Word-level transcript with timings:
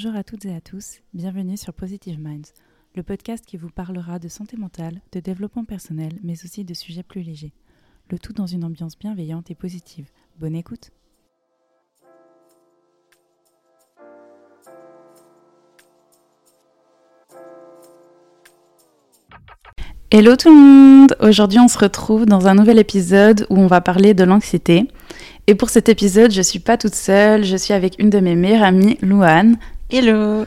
Bonjour 0.00 0.14
à 0.14 0.22
toutes 0.22 0.44
et 0.44 0.54
à 0.54 0.60
tous, 0.60 1.00
bienvenue 1.12 1.56
sur 1.56 1.74
Positive 1.74 2.20
Minds, 2.20 2.52
le 2.94 3.02
podcast 3.02 3.44
qui 3.44 3.56
vous 3.56 3.68
parlera 3.68 4.20
de 4.20 4.28
santé 4.28 4.56
mentale, 4.56 5.00
de 5.10 5.18
développement 5.18 5.64
personnel, 5.64 6.12
mais 6.22 6.34
aussi 6.44 6.64
de 6.64 6.72
sujets 6.72 7.02
plus 7.02 7.22
légers. 7.22 7.52
Le 8.08 8.16
tout 8.16 8.32
dans 8.32 8.46
une 8.46 8.62
ambiance 8.62 8.96
bienveillante 8.96 9.50
et 9.50 9.56
positive. 9.56 10.06
Bonne 10.38 10.54
écoute 10.54 10.92
Hello 20.12 20.36
tout 20.36 20.50
le 20.50 20.54
monde 20.54 21.16
Aujourd'hui 21.18 21.58
on 21.58 21.66
se 21.66 21.78
retrouve 21.78 22.24
dans 22.24 22.46
un 22.46 22.54
nouvel 22.54 22.78
épisode 22.78 23.48
où 23.50 23.58
on 23.58 23.66
va 23.66 23.80
parler 23.80 24.14
de 24.14 24.22
l'anxiété. 24.22 24.86
Et 25.48 25.56
pour 25.56 25.70
cet 25.70 25.88
épisode, 25.88 26.30
je 26.30 26.42
suis 26.42 26.60
pas 26.60 26.76
toute 26.76 26.94
seule, 26.94 27.42
je 27.42 27.56
suis 27.56 27.74
avec 27.74 27.96
une 27.98 28.10
de 28.10 28.20
mes 28.20 28.36
meilleures 28.36 28.62
amies, 28.62 28.98
Louane. 29.02 29.56
Hello 29.90 30.44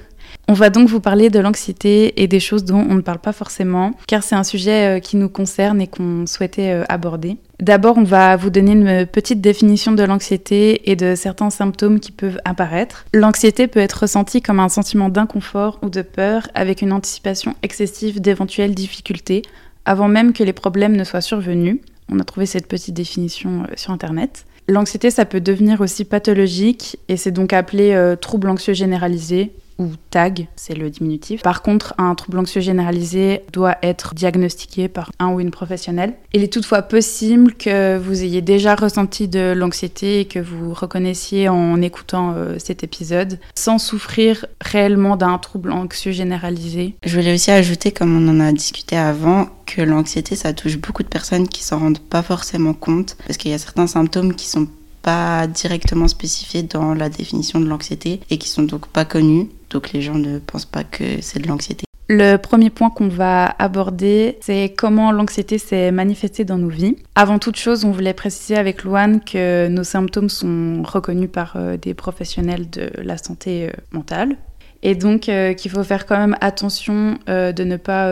On 0.47 0.53
va 0.53 0.69
donc 0.69 0.87
vous 0.87 0.99
parler 0.99 1.31
de 1.31 1.39
l'anxiété 1.39 2.21
et 2.21 2.27
des 2.27 2.39
choses 2.39 2.63
dont 2.63 2.85
on 2.87 2.93
ne 2.93 3.01
parle 3.01 3.17
pas 3.17 3.33
forcément, 3.33 3.93
car 4.05 4.21
c'est 4.21 4.35
un 4.35 4.43
sujet 4.43 4.97
euh, 4.97 4.99
qui 4.99 5.17
nous 5.17 5.29
concerne 5.29 5.81
et 5.81 5.87
qu'on 5.87 6.27
souhaitait 6.27 6.73
euh, 6.73 6.83
aborder. 6.89 7.37
D'abord, 7.59 7.97
on 7.97 8.03
va 8.03 8.35
vous 8.35 8.51
donner 8.51 8.73
une 8.73 9.07
petite 9.07 9.41
définition 9.41 9.93
de 9.93 10.03
l'anxiété 10.03 10.91
et 10.91 10.95
de 10.95 11.15
certains 11.15 11.49
symptômes 11.49 11.99
qui 11.99 12.11
peuvent 12.11 12.39
apparaître. 12.45 13.05
L'anxiété 13.15 13.65
peut 13.65 13.79
être 13.79 14.01
ressentie 14.01 14.43
comme 14.43 14.59
un 14.59 14.69
sentiment 14.69 15.09
d'inconfort 15.09 15.79
ou 15.81 15.89
de 15.89 16.03
peur 16.03 16.47
avec 16.53 16.83
une 16.83 16.93
anticipation 16.93 17.55
excessive 17.63 18.21
d'éventuelles 18.21 18.75
difficultés 18.75 19.41
avant 19.85 20.07
même 20.07 20.33
que 20.33 20.43
les 20.43 20.53
problèmes 20.53 20.95
ne 20.95 21.03
soient 21.03 21.19
survenus. 21.19 21.79
On 22.11 22.19
a 22.19 22.23
trouvé 22.23 22.45
cette 22.45 22.67
petite 22.67 22.93
définition 22.93 23.63
euh, 23.63 23.73
sur 23.75 23.89
Internet. 23.89 24.45
L'anxiété, 24.71 25.11
ça 25.11 25.25
peut 25.25 25.41
devenir 25.41 25.81
aussi 25.81 26.05
pathologique 26.05 26.97
et 27.09 27.17
c'est 27.17 27.31
donc 27.31 27.51
appelé 27.51 27.91
euh, 27.91 28.15
trouble 28.15 28.47
anxieux 28.47 28.73
généralisé 28.73 29.51
ou 29.81 29.91
TAG, 30.09 30.47
c'est 30.55 30.75
le 30.75 30.89
diminutif. 30.89 31.41
Par 31.41 31.61
contre, 31.61 31.93
un 31.97 32.13
trouble 32.15 32.39
anxieux 32.39 32.61
généralisé 32.61 33.41
doit 33.51 33.77
être 33.81 34.13
diagnostiqué 34.13 34.87
par 34.87 35.11
un 35.19 35.33
ou 35.33 35.39
une 35.39 35.51
professionnelle. 35.51 36.13
Il 36.33 36.43
est 36.43 36.53
toutefois 36.53 36.81
possible 36.81 37.53
que 37.53 37.97
vous 37.97 38.23
ayez 38.23 38.41
déjà 38.41 38.75
ressenti 38.75 39.27
de 39.27 39.53
l'anxiété 39.55 40.21
et 40.21 40.25
que 40.25 40.39
vous 40.39 40.73
reconnaissiez 40.73 41.49
en 41.49 41.81
écoutant 41.81 42.33
euh, 42.35 42.55
cet 42.59 42.83
épisode 42.83 43.39
sans 43.55 43.77
souffrir 43.77 44.45
réellement 44.61 45.17
d'un 45.17 45.37
trouble 45.37 45.71
anxieux 45.71 46.11
généralisé. 46.11 46.95
Je 47.03 47.17
voulais 47.17 47.33
aussi 47.33 47.51
ajouter, 47.51 47.91
comme 47.91 48.15
on 48.15 48.29
en 48.29 48.39
a 48.39 48.51
discuté 48.51 48.97
avant, 48.97 49.47
que 49.65 49.81
l'anxiété, 49.81 50.35
ça 50.35 50.53
touche 50.53 50.77
beaucoup 50.77 51.03
de 51.03 51.07
personnes 51.07 51.47
qui 51.47 51.63
s'en 51.63 51.79
rendent 51.79 51.99
pas 51.99 52.21
forcément 52.21 52.73
compte 52.73 53.15
parce 53.25 53.37
qu'il 53.37 53.51
y 53.51 53.53
a 53.53 53.57
certains 53.57 53.87
symptômes 53.87 54.33
qui 54.35 54.47
sont 54.47 54.67
pas 55.01 55.47
directement 55.47 56.07
spécifiés 56.07 56.63
dans 56.63 56.93
la 56.93 57.09
définition 57.09 57.59
de 57.59 57.67
l'anxiété 57.67 58.19
et 58.29 58.37
qui 58.37 58.49
sont 58.49 58.63
donc 58.63 58.87
pas 58.87 59.05
connus. 59.05 59.49
Donc 59.69 59.93
les 59.93 60.01
gens 60.01 60.15
ne 60.15 60.39
pensent 60.39 60.65
pas 60.65 60.83
que 60.83 61.21
c'est 61.21 61.39
de 61.39 61.47
l'anxiété. 61.47 61.85
Le 62.13 62.35
premier 62.35 62.69
point 62.69 62.89
qu'on 62.89 63.07
va 63.07 63.55
aborder, 63.57 64.37
c'est 64.41 64.73
comment 64.77 65.13
l'anxiété 65.13 65.57
s'est 65.57 65.93
manifestée 65.93 66.43
dans 66.43 66.57
nos 66.57 66.67
vies. 66.67 66.97
Avant 67.15 67.39
toute 67.39 67.55
chose, 67.55 67.85
on 67.85 67.91
voulait 67.91 68.13
préciser 68.13 68.57
avec 68.57 68.83
Luan 68.83 69.21
que 69.21 69.69
nos 69.69 69.85
symptômes 69.85 70.27
sont 70.27 70.83
reconnus 70.83 71.29
par 71.31 71.53
euh, 71.55 71.77
des 71.77 71.93
professionnels 71.93 72.69
de 72.69 72.91
la 73.01 73.17
santé 73.17 73.69
euh, 73.69 73.71
mentale. 73.93 74.35
Et 74.83 74.93
donc 74.93 75.29
euh, 75.29 75.53
qu'il 75.53 75.71
faut 75.71 75.85
faire 75.85 76.05
quand 76.05 76.17
même 76.17 76.35
attention 76.41 77.17
de 77.27 77.63
ne 77.63 77.77
pas 77.77 78.11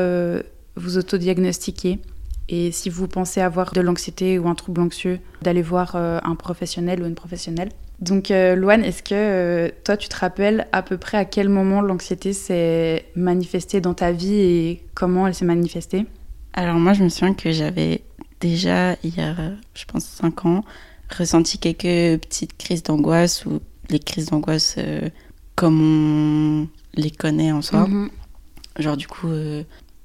vous 0.77 0.97
autodiagnostiquer. 0.97 1.99
Et 2.49 2.71
si 2.71 2.89
vous 2.89 3.07
pensez 3.07 3.41
avoir 3.41 3.71
de 3.71 3.81
l'anxiété 3.81 4.39
ou 4.39 4.49
un 4.49 4.55
trouble 4.55 4.81
anxieux, 4.81 5.19
d'aller 5.41 5.61
voir 5.61 5.95
un 5.95 6.35
professionnel 6.35 7.01
ou 7.01 7.05
une 7.05 7.15
professionnelle. 7.15 7.69
Donc, 8.01 8.31
euh, 8.31 8.55
Loane, 8.55 8.83
est-ce 8.83 9.03
que 9.03 9.13
euh, 9.13 9.69
toi, 9.83 9.97
tu 9.97 10.07
te 10.07 10.15
rappelles 10.15 10.67
à 10.71 10.81
peu 10.81 10.97
près 10.97 11.17
à 11.17 11.25
quel 11.25 11.49
moment 11.49 11.81
l'anxiété 11.81 12.31
s'est 12.31 13.05
manifestée 13.15 13.81
dans 13.81 13.93
ta 13.93 14.11
vie 14.11 14.35
et 14.35 14.83
comment 14.93 15.27
elle 15.27 15.35
s'est 15.35 15.45
manifestée? 15.45 16.05
Alors, 16.53 16.75
moi, 16.75 16.93
je 16.93 17.03
me 17.03 17.09
souviens 17.09 17.33
que 17.33 17.51
j'avais 17.51 18.01
déjà, 18.39 18.93
il 19.03 19.17
y 19.17 19.21
a, 19.21 19.35
je 19.73 19.85
pense, 19.85 20.05
5 20.05 20.45
ans, 20.45 20.63
ressenti 21.09 21.59
quelques 21.59 22.21
petites 22.21 22.57
crises 22.57 22.83
d'angoisse 22.83 23.45
ou 23.45 23.59
les 23.89 23.99
crises 23.99 24.27
d'angoisse 24.27 24.75
euh, 24.77 25.09
comme 25.55 25.81
on 25.81 26.67
les 26.95 27.11
connaît 27.11 27.51
en 27.51 27.61
soi. 27.61 27.85
Mhm. 27.85 28.09
Genre, 28.77 28.95
du 28.95 29.07
coup, 29.07 29.27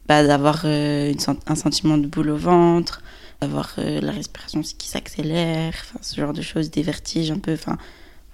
bah, 0.06 0.25
d'avoir 0.26 0.65
un 0.66 1.54
sentiment 1.54 1.98
de 1.98 2.06
boule 2.06 2.31
au 2.31 2.37
ventre, 2.37 3.03
avoir 3.41 3.75
euh, 3.78 4.00
la 4.00 4.12
respiration 4.12 4.62
qui 4.62 4.88
s'accélère, 4.88 5.75
ce 6.00 6.20
genre 6.20 6.32
de 6.32 6.42
choses, 6.42 6.70
des 6.70 6.82
vertiges 6.82 7.31
un 7.31 7.38
peu, 7.38 7.53
enfin 7.53 7.78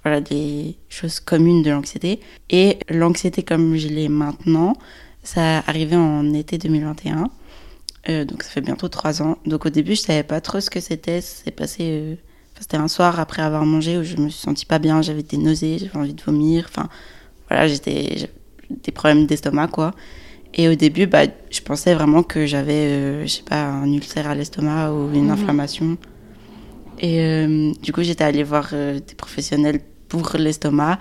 voilà, 0.03 0.21
des 0.21 0.77
choses 0.89 1.21
communes 1.21 1.63
de 1.63 1.71
l'anxiété. 1.71 2.21
Et 2.49 2.79
l'anxiété 2.89 3.43
comme 3.43 3.77
je 3.77 3.89
l'ai 3.89 4.09
maintenant, 4.09 4.75
ça 5.23 5.59
arrivait 5.67 5.97
en 5.97 6.33
été 6.33 6.57
2021, 6.59 7.31
euh, 8.09 8.25
donc 8.25 8.43
ça 8.43 8.51
fait 8.51 8.63
bientôt 8.63 8.89
trois 8.89 9.23
ans. 9.23 9.37
Donc 9.47 9.67
au 9.67 9.71
début 9.71 9.95
je 9.95 10.01
savais 10.03 10.23
pas 10.23 10.41
trop 10.41 10.61
ce 10.61 10.71
que 10.71 10.81
c'était, 10.81 11.21
c'est 11.21 11.51
passé... 11.51 11.79
Euh, 11.91 12.15
c'était 12.59 12.77
un 12.77 12.89
soir 12.89 13.19
après 13.19 13.41
avoir 13.41 13.65
mangé 13.65 13.97
où 13.97 14.03
je 14.03 14.17
me 14.17 14.29
suis 14.29 14.43
sentie 14.43 14.67
pas 14.67 14.79
bien, 14.79 15.01
j'avais 15.01 15.23
des 15.23 15.39
nausées, 15.39 15.79
j'avais 15.79 15.97
envie 15.97 16.13
de 16.13 16.23
vomir, 16.23 16.67
enfin 16.69 16.91
voilà, 17.49 17.67
j'étais 17.67 18.31
des 18.69 18.93
problèmes 18.93 19.25
d'estomac 19.27 19.69
quoi. 19.69 19.95
Et 20.55 20.69
au 20.69 20.75
début, 20.75 21.07
bah, 21.07 21.25
je 21.51 21.61
pensais 21.61 21.95
vraiment 21.95 22.23
que 22.23 22.47
j'avais, 22.47 22.73
euh, 22.73 23.23
je 23.23 23.29
sais 23.29 23.43
pas, 23.43 23.63
un 23.63 23.91
ulcère 23.93 24.29
à 24.29 24.35
l'estomac 24.35 24.93
ou 24.93 25.13
une 25.13 25.27
mhm. 25.27 25.31
inflammation. 25.31 25.97
Et 26.99 27.21
euh, 27.21 27.73
du 27.83 27.93
coup, 27.93 28.03
j'étais 28.03 28.25
allée 28.25 28.43
voir 28.43 28.71
euh, 28.73 28.99
des 28.99 29.15
professionnels 29.15 29.81
pour 30.09 30.33
l'estomac. 30.37 30.99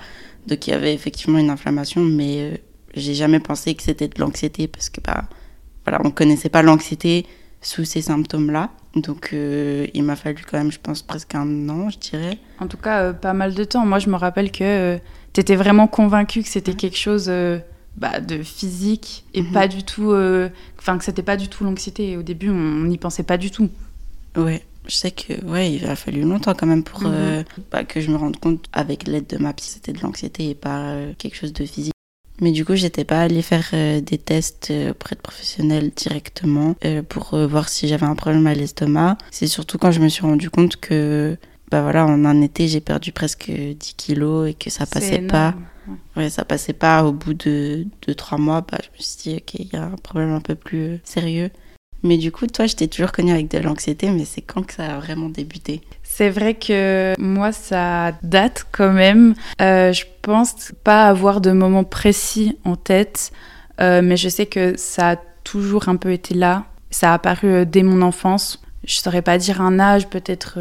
Donc, 0.48 0.68
il 0.68 0.72
y 0.72 0.74
avait 0.74 0.94
effectivement 0.94 1.40
une 1.40 1.50
inflammation, 1.50 2.02
mais 2.02 2.62
j'ai 2.94 3.14
jamais 3.14 3.40
pensé 3.40 3.74
que 3.76 3.84
c'était 3.84 4.08
de 4.08 4.20
l'anxiété 4.20 4.68
parce 4.68 4.90
que, 4.90 5.02
bah, 5.02 5.24
voilà, 5.84 6.00
on 6.06 6.12
connaissait 6.12 6.50
pas 6.50 6.62
l'anxiété 6.62 7.26
sous 7.62 7.86
ces 7.86 8.02
symptômes-là. 8.02 8.70
Donc, 8.96 9.32
il 9.34 10.04
m'a 10.04 10.16
fallu 10.16 10.44
quand 10.50 10.58
même, 10.58 10.72
je 10.72 10.80
pense, 10.80 11.02
presque 11.02 11.36
un 11.36 11.70
an, 11.70 11.90
je 11.90 11.98
dirais. 11.98 12.38
En 12.60 12.68
tout 12.68 12.78
cas, 12.78 13.14
pas 13.14 13.34
mal 13.34 13.54
de 13.54 13.64
temps. 13.64 13.86
Moi, 13.86 14.00
je 14.00 14.10
me 14.10 14.16
rappelle 14.16 14.52
que 14.52 14.98
tu 15.34 15.42
étais 15.42 15.56
vraiment 15.56 15.88
convaincue 15.88 16.42
que 16.42 16.48
c'était 16.48 16.74
quelque 16.74 16.98
chose 16.98 17.30
bah, 18.00 18.22
de 18.22 18.42
physique 18.42 19.26
et 19.34 19.42
mhm. 19.42 19.52
pas 19.52 19.68
du 19.68 19.84
tout. 19.84 20.12
Euh, 20.12 20.50
enfin, 20.80 20.98
que 20.98 21.04
c'était 21.04 21.22
pas 21.22 21.38
du 21.38 21.50
tout 21.50 21.64
l'anxiété. 21.64 22.16
Au 22.18 22.24
début, 22.24 22.50
on 22.50 22.84
n'y 22.86 22.98
pensait 22.98 23.24
pas 23.24 23.38
du 23.38 23.52
tout. 23.52 23.70
Ouais, 24.38 24.64
je 24.88 24.94
sais 24.94 25.12
que 25.12 25.44
ouais, 25.46 25.74
il 25.74 25.86
a 25.86 25.96
fallu 25.96 26.22
longtemps 26.22 26.54
quand 26.54 26.66
même 26.66 26.84
pour 26.84 27.02
mhm. 27.02 27.12
euh, 27.14 27.44
bah, 27.72 27.84
que 27.84 28.00
je 28.00 28.10
me 28.10 28.16
rende 28.16 28.38
compte 28.38 28.66
avec 28.72 29.08
l'aide 29.08 29.28
de 29.28 29.38
ma 29.38 29.54
psy, 29.54 29.70
c'était 29.70 29.92
de 29.94 30.02
l'anxiété 30.02 30.50
et 30.50 30.56
pas 30.56 30.92
euh, 30.92 31.14
quelque 31.18 31.36
chose 31.36 31.52
de 31.52 31.66
physique. 31.66 31.94
Mais 32.42 32.54
du 32.54 32.64
coup, 32.64 32.76
j'étais 32.76 33.04
pas 33.04 33.20
allée 33.20 33.42
faire 33.42 33.68
des 33.74 34.18
tests 34.18 34.72
auprès 34.90 35.18
de 35.18 35.20
professionnels 35.20 35.92
directement 35.94 36.74
pour 37.10 37.38
voir 37.38 37.68
si 37.68 37.90
j'avais 37.90 38.06
un 38.06 38.16
problème 38.16 38.48
à 38.48 38.54
l'estomac. 38.54 39.18
C'est 39.30 39.48
surtout 39.48 39.78
quand 39.78 39.92
je 39.92 40.00
me 40.00 40.08
suis 40.08 40.22
rendu 40.22 40.50
compte 40.50 40.78
que 40.78 41.38
bah 41.70 41.82
voilà, 41.82 42.06
en 42.06 42.24
un 42.24 42.42
été, 42.42 42.70
j'ai 42.70 42.80
perdu 42.80 43.12
presque 43.12 43.52
10 43.52 43.76
kilos 43.98 44.50
et 44.50 44.54
que 44.54 44.70
ça 44.70 44.86
passait 44.86 45.20
pas. 45.20 45.54
Ouais. 46.16 46.30
ça 46.30 46.46
passait 46.46 46.74
pas 46.74 47.04
au 47.04 47.12
bout 47.12 47.34
de, 47.34 47.86
de 48.08 48.14
trois 48.14 48.38
mois. 48.38 48.62
Bah, 48.62 48.78
je 48.82 48.90
me 48.98 49.02
suis 49.02 49.18
dit, 49.22 49.36
ok, 49.38 49.54
il 49.56 49.70
y 49.74 49.76
a 49.76 49.86
un 49.86 49.96
problème 49.96 50.32
un 50.32 50.42
peu 50.42 50.56
plus 50.56 50.82
euh, 50.82 50.98
sérieux. 51.04 51.50
Mais 52.02 52.18
du 52.18 52.32
coup, 52.32 52.48
toi, 52.48 52.66
je 52.66 52.76
t'ai 52.76 52.88
toujours 52.88 53.12
connue 53.12 53.32
avec 53.32 53.52
de 53.52 53.58
l'anxiété, 53.58 54.10
mais 54.10 54.24
c'est 54.26 54.42
quand 54.42 54.64
que 54.64 54.74
ça 54.74 54.96
a 54.96 55.00
vraiment 55.00 55.28
débuté? 55.30 55.82
C'est 56.04 56.30
vrai 56.30 56.54
que 56.54 57.14
moi, 57.20 57.52
ça 57.52 58.14
date 58.24 58.66
quand 58.72 58.94
même. 58.94 59.36
Euh, 59.62 59.92
je 59.92 60.06
pense 60.22 60.72
pas 60.84 61.08
avoir 61.08 61.42
de 61.42 61.52
moment 61.52 61.84
précis 61.84 62.58
en 62.64 62.76
tête, 62.78 63.32
euh, 63.82 64.02
mais 64.02 64.16
je 64.16 64.30
sais 64.30 64.46
que 64.46 64.78
ça 64.78 65.12
a 65.12 65.16
toujours 65.44 65.90
un 65.90 65.98
peu 65.98 66.12
été 66.12 66.34
là. 66.34 66.66
Ça 66.90 67.12
a 67.12 67.16
apparu 67.16 67.66
dès 67.66 67.84
mon 67.84 68.02
enfance. 68.02 68.62
Je 68.86 68.96
saurais 68.96 69.22
pas 69.22 69.38
dire 69.38 69.62
un 69.62 69.78
âge, 69.80 70.08
peut-être 70.08 70.58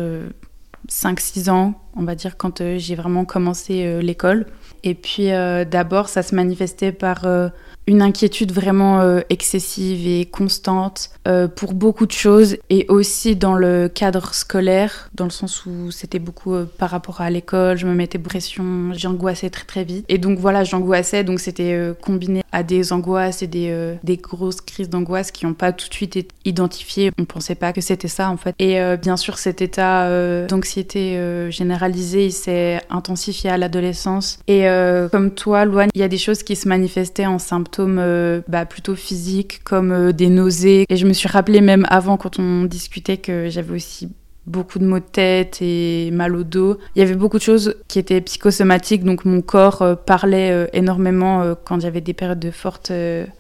5-6 0.89 1.51
ans, 1.51 1.75
on 1.97 2.05
va 2.05 2.15
dire, 2.15 2.37
quand 2.37 2.63
j'ai 2.77 2.95
vraiment 2.95 3.25
commencé 3.25 4.01
l'école. 4.01 4.47
Et 4.85 4.95
puis 4.95 5.33
euh, 5.33 5.65
d'abord, 5.65 6.09
ça 6.09 6.23
se 6.23 6.35
manifestait 6.35 6.93
par 6.93 7.25
euh, 7.25 7.49
une 7.89 8.03
inquiétude 8.03 8.53
vraiment 8.53 9.01
euh, 9.01 9.21
excessive 9.31 10.07
et 10.07 10.27
constante 10.27 11.11
pour 11.57 11.75
beaucoup 11.75 12.07
de 12.07 12.13
choses 12.13 12.57
et 12.71 12.87
aussi 12.89 13.37
dans 13.37 13.55
le 13.55 13.91
cadre 13.95 14.33
scolaire, 14.33 15.11
dans 15.15 15.25
le 15.25 15.31
sens 15.31 15.67
où 15.67 15.91
c'était 15.91 16.19
beaucoup 16.19 16.55
par 16.79 16.89
rapport 16.89 17.21
à 17.21 17.29
l'école, 17.29 17.77
je 17.77 17.87
me 17.87 17.93
mettais 17.93 18.19
pression, 18.19 18.95
j'angoissais 18.95 19.51
très 19.51 19.67
très 19.67 19.85
vite. 19.85 20.07
Et 20.09 20.17
donc 20.17 20.39
voilà, 20.39 20.65
j'angoissais, 20.65 21.25
donc 21.25 21.39
c'était 21.39 21.79
combiné 22.01 22.43
à 22.51 22.63
des 22.63 22.95
angoisses 22.95 23.43
et 23.43 23.47
des, 23.47 23.99
des 24.05 24.17
grosses 24.17 24.63
crises 24.63 24.89
d'angoisse 24.89 25.31
qui 25.33 25.45
n'ont 25.45 25.53
pas 25.53 25.73
tout 25.73 25.91
de 25.91 25.93
suite 25.93 26.17
été 26.17 26.35
identifiées. 26.47 27.11
On 27.19 27.27
pensait 27.27 27.55
pas 27.55 27.75
que 27.75 27.83
c'était 27.83 28.09
ça 28.09 28.31
en 28.31 28.39
fait. 28.39 28.55
Et 28.59 28.79
bien 28.97 29.19
sûr, 29.19 29.37
cet 29.37 29.61
état 29.61 30.09
d'anxiété 30.47 31.21
généralisée, 31.51 32.25
il 32.25 32.33
s'est 32.33 32.81
intensifié 32.89 33.51
à 33.51 33.59
l'adolescence. 33.59 34.39
Et 34.47 34.69
euh, 34.69 35.09
comme 35.09 35.31
toi, 35.33 35.65
Loane, 35.65 35.91
il 35.95 36.01
y 36.01 36.05
a 36.05 36.09
des 36.09 36.19
choses 36.19 36.43
qui 36.43 36.57
se 36.57 36.69
manifestaient 36.69 37.27
en 37.27 37.39
symptômes 37.39 37.78
euh, 37.81 38.41
bah, 38.49 38.67
plutôt 38.67 38.95
physiques, 38.95 39.63
comme 39.65 39.93
euh, 39.93 40.13
des 40.13 40.29
nausées. 40.29 40.87
Et 40.89 40.97
je 40.97 41.07
me 41.07 41.13
suis 41.13 41.29
rappelé 41.29 41.61
même 41.61 41.87
avant, 41.89 42.17
quand 42.17 42.39
on 42.39 42.65
discutait, 42.65 43.17
que 43.17 43.49
j'avais 43.49 43.75
aussi 43.75 44.09
beaucoup 44.47 44.79
de 44.79 44.87
maux 44.87 44.99
de 44.99 45.05
tête 45.05 45.59
et 45.61 46.11
mal 46.11 46.35
au 46.35 46.43
dos. 46.43 46.79
Il 46.97 47.01
y 47.01 47.03
avait 47.03 47.15
beaucoup 47.15 47.37
de 47.39 47.43
choses 47.43 47.77
qui 47.87 47.99
étaient 47.99 48.21
psychosomatiques, 48.21 49.05
donc 49.05 49.25
mon 49.25 49.43
corps 49.43 49.83
euh, 49.83 49.95
parlait 49.95 50.69
énormément 50.73 51.55
quand 51.65 51.81
j'avais 51.81 52.01
des 52.01 52.15
périodes 52.15 52.41
de 52.41 52.51
forte 52.51 52.91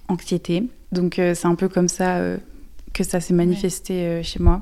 anxiété. 0.09 0.65
Donc 0.93 1.15
c'est 1.17 1.47
un 1.47 1.55
peu 1.55 1.69
comme 1.69 1.89
ça 1.89 2.21
que 2.93 3.05
ça 3.05 3.21
s'est 3.21 3.35
manifesté 3.35 4.23
chez 4.23 4.39
moi. 4.39 4.61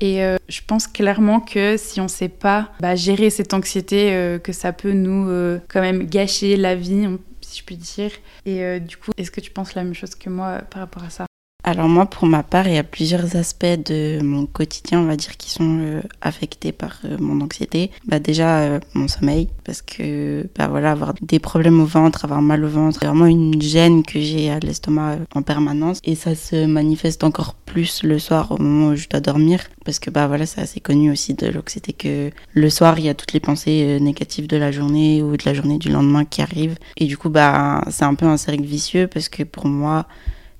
Et 0.00 0.20
je 0.48 0.60
pense 0.66 0.86
clairement 0.86 1.40
que 1.40 1.76
si 1.78 2.00
on 2.00 2.04
ne 2.04 2.08
sait 2.08 2.28
pas 2.28 2.70
bah, 2.80 2.94
gérer 2.94 3.30
cette 3.30 3.54
anxiété, 3.54 4.38
que 4.42 4.52
ça 4.52 4.72
peut 4.72 4.92
nous 4.92 5.30
quand 5.68 5.80
même 5.80 6.04
gâcher 6.04 6.58
la 6.58 6.74
vie, 6.74 7.08
si 7.54 7.60
je 7.60 7.64
puis 7.64 7.76
dire. 7.76 8.10
Et 8.44 8.80
du 8.80 8.96
coup, 8.96 9.12
est-ce 9.16 9.30
que 9.30 9.40
tu 9.40 9.50
penses 9.50 9.74
la 9.74 9.84
même 9.84 9.94
chose 9.94 10.14
que 10.14 10.28
moi 10.28 10.58
par 10.70 10.80
rapport 10.80 11.04
à 11.04 11.10
ça? 11.10 11.26
Alors 11.64 11.88
moi, 11.88 12.04
pour 12.04 12.26
ma 12.26 12.42
part, 12.42 12.68
il 12.68 12.74
y 12.74 12.78
a 12.78 12.84
plusieurs 12.84 13.36
aspects 13.36 13.64
de 13.64 14.20
mon 14.22 14.44
quotidien, 14.44 15.00
on 15.00 15.06
va 15.06 15.16
dire, 15.16 15.38
qui 15.38 15.50
sont 15.50 15.78
euh, 15.80 16.02
affectés 16.20 16.72
par 16.72 16.98
euh, 17.06 17.16
mon 17.18 17.40
anxiété. 17.40 17.90
Bah 18.06 18.18
déjà 18.18 18.58
euh, 18.58 18.80
mon 18.92 19.08
sommeil, 19.08 19.48
parce 19.64 19.80
que 19.80 20.46
bah 20.56 20.68
voilà, 20.68 20.92
avoir 20.92 21.14
des 21.22 21.38
problèmes 21.38 21.80
au 21.80 21.86
ventre, 21.86 22.26
avoir 22.26 22.42
mal 22.42 22.62
au 22.64 22.68
ventre, 22.68 22.98
c'est 23.00 23.06
vraiment 23.06 23.24
une 23.24 23.60
gêne 23.62 24.02
que 24.02 24.20
j'ai 24.20 24.50
à 24.50 24.58
l'estomac 24.58 25.16
en 25.34 25.40
permanence, 25.40 26.00
et 26.04 26.14
ça 26.14 26.34
se 26.34 26.66
manifeste 26.66 27.24
encore 27.24 27.54
plus 27.54 28.02
le 28.02 28.18
soir 28.18 28.52
au 28.52 28.58
moment 28.58 28.88
où 28.88 28.96
je 28.96 29.08
dois 29.08 29.20
dormir, 29.20 29.60
parce 29.86 29.98
que 29.98 30.10
bah 30.10 30.26
voilà, 30.26 30.44
c'est 30.44 30.60
assez 30.60 30.80
connu 30.80 31.10
aussi 31.10 31.32
de 31.32 31.46
l'anxiété 31.46 31.94
que 31.94 32.30
le 32.52 32.70
soir 32.70 32.98
il 32.98 33.06
y 33.06 33.08
a 33.08 33.14
toutes 33.14 33.32
les 33.32 33.40
pensées 33.40 33.98
négatives 34.00 34.46
de 34.48 34.58
la 34.58 34.70
journée 34.70 35.22
ou 35.22 35.36
de 35.36 35.42
la 35.46 35.54
journée 35.54 35.78
du 35.78 35.88
lendemain 35.88 36.26
qui 36.26 36.42
arrivent, 36.42 36.76
et 36.98 37.06
du 37.06 37.16
coup 37.16 37.30
bah 37.30 37.82
c'est 37.90 38.04
un 38.04 38.14
peu 38.14 38.26
un 38.26 38.36
cercle 38.36 38.64
vicieux 38.64 39.06
parce 39.06 39.30
que 39.30 39.44
pour 39.44 39.66
moi 39.66 40.06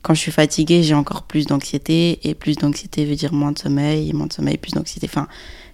quand 0.04 0.12
je 0.12 0.20
suis 0.20 0.32
fatiguée, 0.32 0.82
j'ai 0.82 0.94
encore 0.94 1.22
plus 1.22 1.46
d'anxiété, 1.46 2.20
et 2.28 2.34
plus 2.34 2.56
d'anxiété 2.56 3.06
veut 3.06 3.14
dire 3.14 3.32
moins 3.32 3.52
de 3.52 3.58
sommeil, 3.58 4.10
et 4.10 4.12
moins 4.12 4.26
de 4.26 4.34
sommeil, 4.34 4.58
plus 4.58 4.72
d'anxiété. 4.72 5.08
Enfin, 5.10 5.26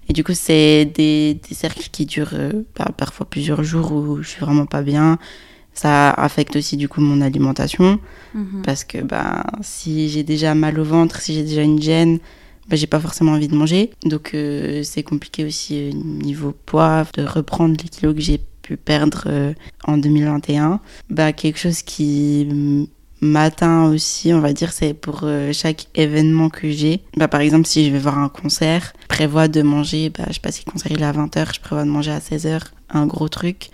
et 0.08 0.12
du 0.12 0.22
coup, 0.22 0.34
c'est 0.34 0.84
des, 0.84 1.34
des, 1.34 1.54
cercles 1.54 1.88
qui 1.90 2.06
durent 2.06 2.34
euh, 2.34 2.62
bah, 2.78 2.92
parfois 2.96 3.26
plusieurs 3.28 3.64
jours 3.64 3.90
où 3.90 4.22
je 4.22 4.28
suis 4.28 4.40
vraiment 4.40 4.66
pas 4.66 4.82
bien. 4.82 5.18
Ça 5.74 6.10
affecte 6.10 6.54
aussi 6.54 6.76
du 6.76 6.88
coup 6.88 7.00
mon 7.00 7.20
alimentation, 7.20 7.98
mhm. 8.34 8.62
parce 8.64 8.84
que 8.84 8.98
bah, 8.98 9.44
si 9.62 10.08
j'ai 10.08 10.22
déjà 10.22 10.54
mal 10.54 10.78
au 10.78 10.84
ventre, 10.84 11.20
si 11.20 11.34
j'ai 11.34 11.42
déjà 11.42 11.62
une 11.62 11.82
gêne, 11.82 12.20
bah, 12.68 12.76
j'ai 12.76 12.86
pas 12.86 13.00
forcément 13.00 13.32
envie 13.32 13.48
de 13.48 13.56
manger. 13.56 13.90
Donc 14.04 14.30
euh, 14.34 14.84
c'est 14.84 15.02
compliqué 15.02 15.44
aussi 15.44 15.76
euh, 15.76 15.92
niveau 15.92 16.52
poids, 16.66 17.04
de 17.14 17.24
reprendre 17.24 17.76
les 17.82 17.88
kilos 17.88 18.14
que 18.14 18.20
j'ai 18.20 18.40
pu 18.62 18.76
perdre 18.76 19.54
en 19.84 19.98
2021. 19.98 20.78
Bah, 21.08 21.32
quelque 21.32 21.58
chose 21.58 21.82
qui 21.82 22.88
matin 23.20 23.84
aussi, 23.90 24.32
on 24.32 24.40
va 24.40 24.52
dire, 24.52 24.72
c'est 24.72 24.94
pour 24.94 25.20
euh, 25.24 25.52
chaque 25.52 25.86
événement 25.94 26.48
que 26.48 26.70
j'ai. 26.70 27.02
Bah, 27.16 27.28
par 27.28 27.40
exemple, 27.40 27.66
si 27.66 27.86
je 27.86 27.92
vais 27.92 27.98
voir 27.98 28.18
un 28.18 28.28
concert, 28.28 28.92
je 29.02 29.06
prévois 29.08 29.48
de 29.48 29.62
manger, 29.62 30.10
bah, 30.10 30.24
je 30.28 30.34
sais 30.34 30.40
pas 30.40 30.52
si 30.52 30.62
le 30.66 30.72
concert 30.72 30.92
il 30.92 31.02
est 31.02 31.04
à 31.04 31.12
20h, 31.12 31.54
je 31.54 31.60
prévois 31.60 31.84
de 31.84 31.90
manger 31.90 32.12
à 32.12 32.18
16h, 32.18 32.60
un 32.90 33.06
gros 33.06 33.28
truc. 33.28 33.70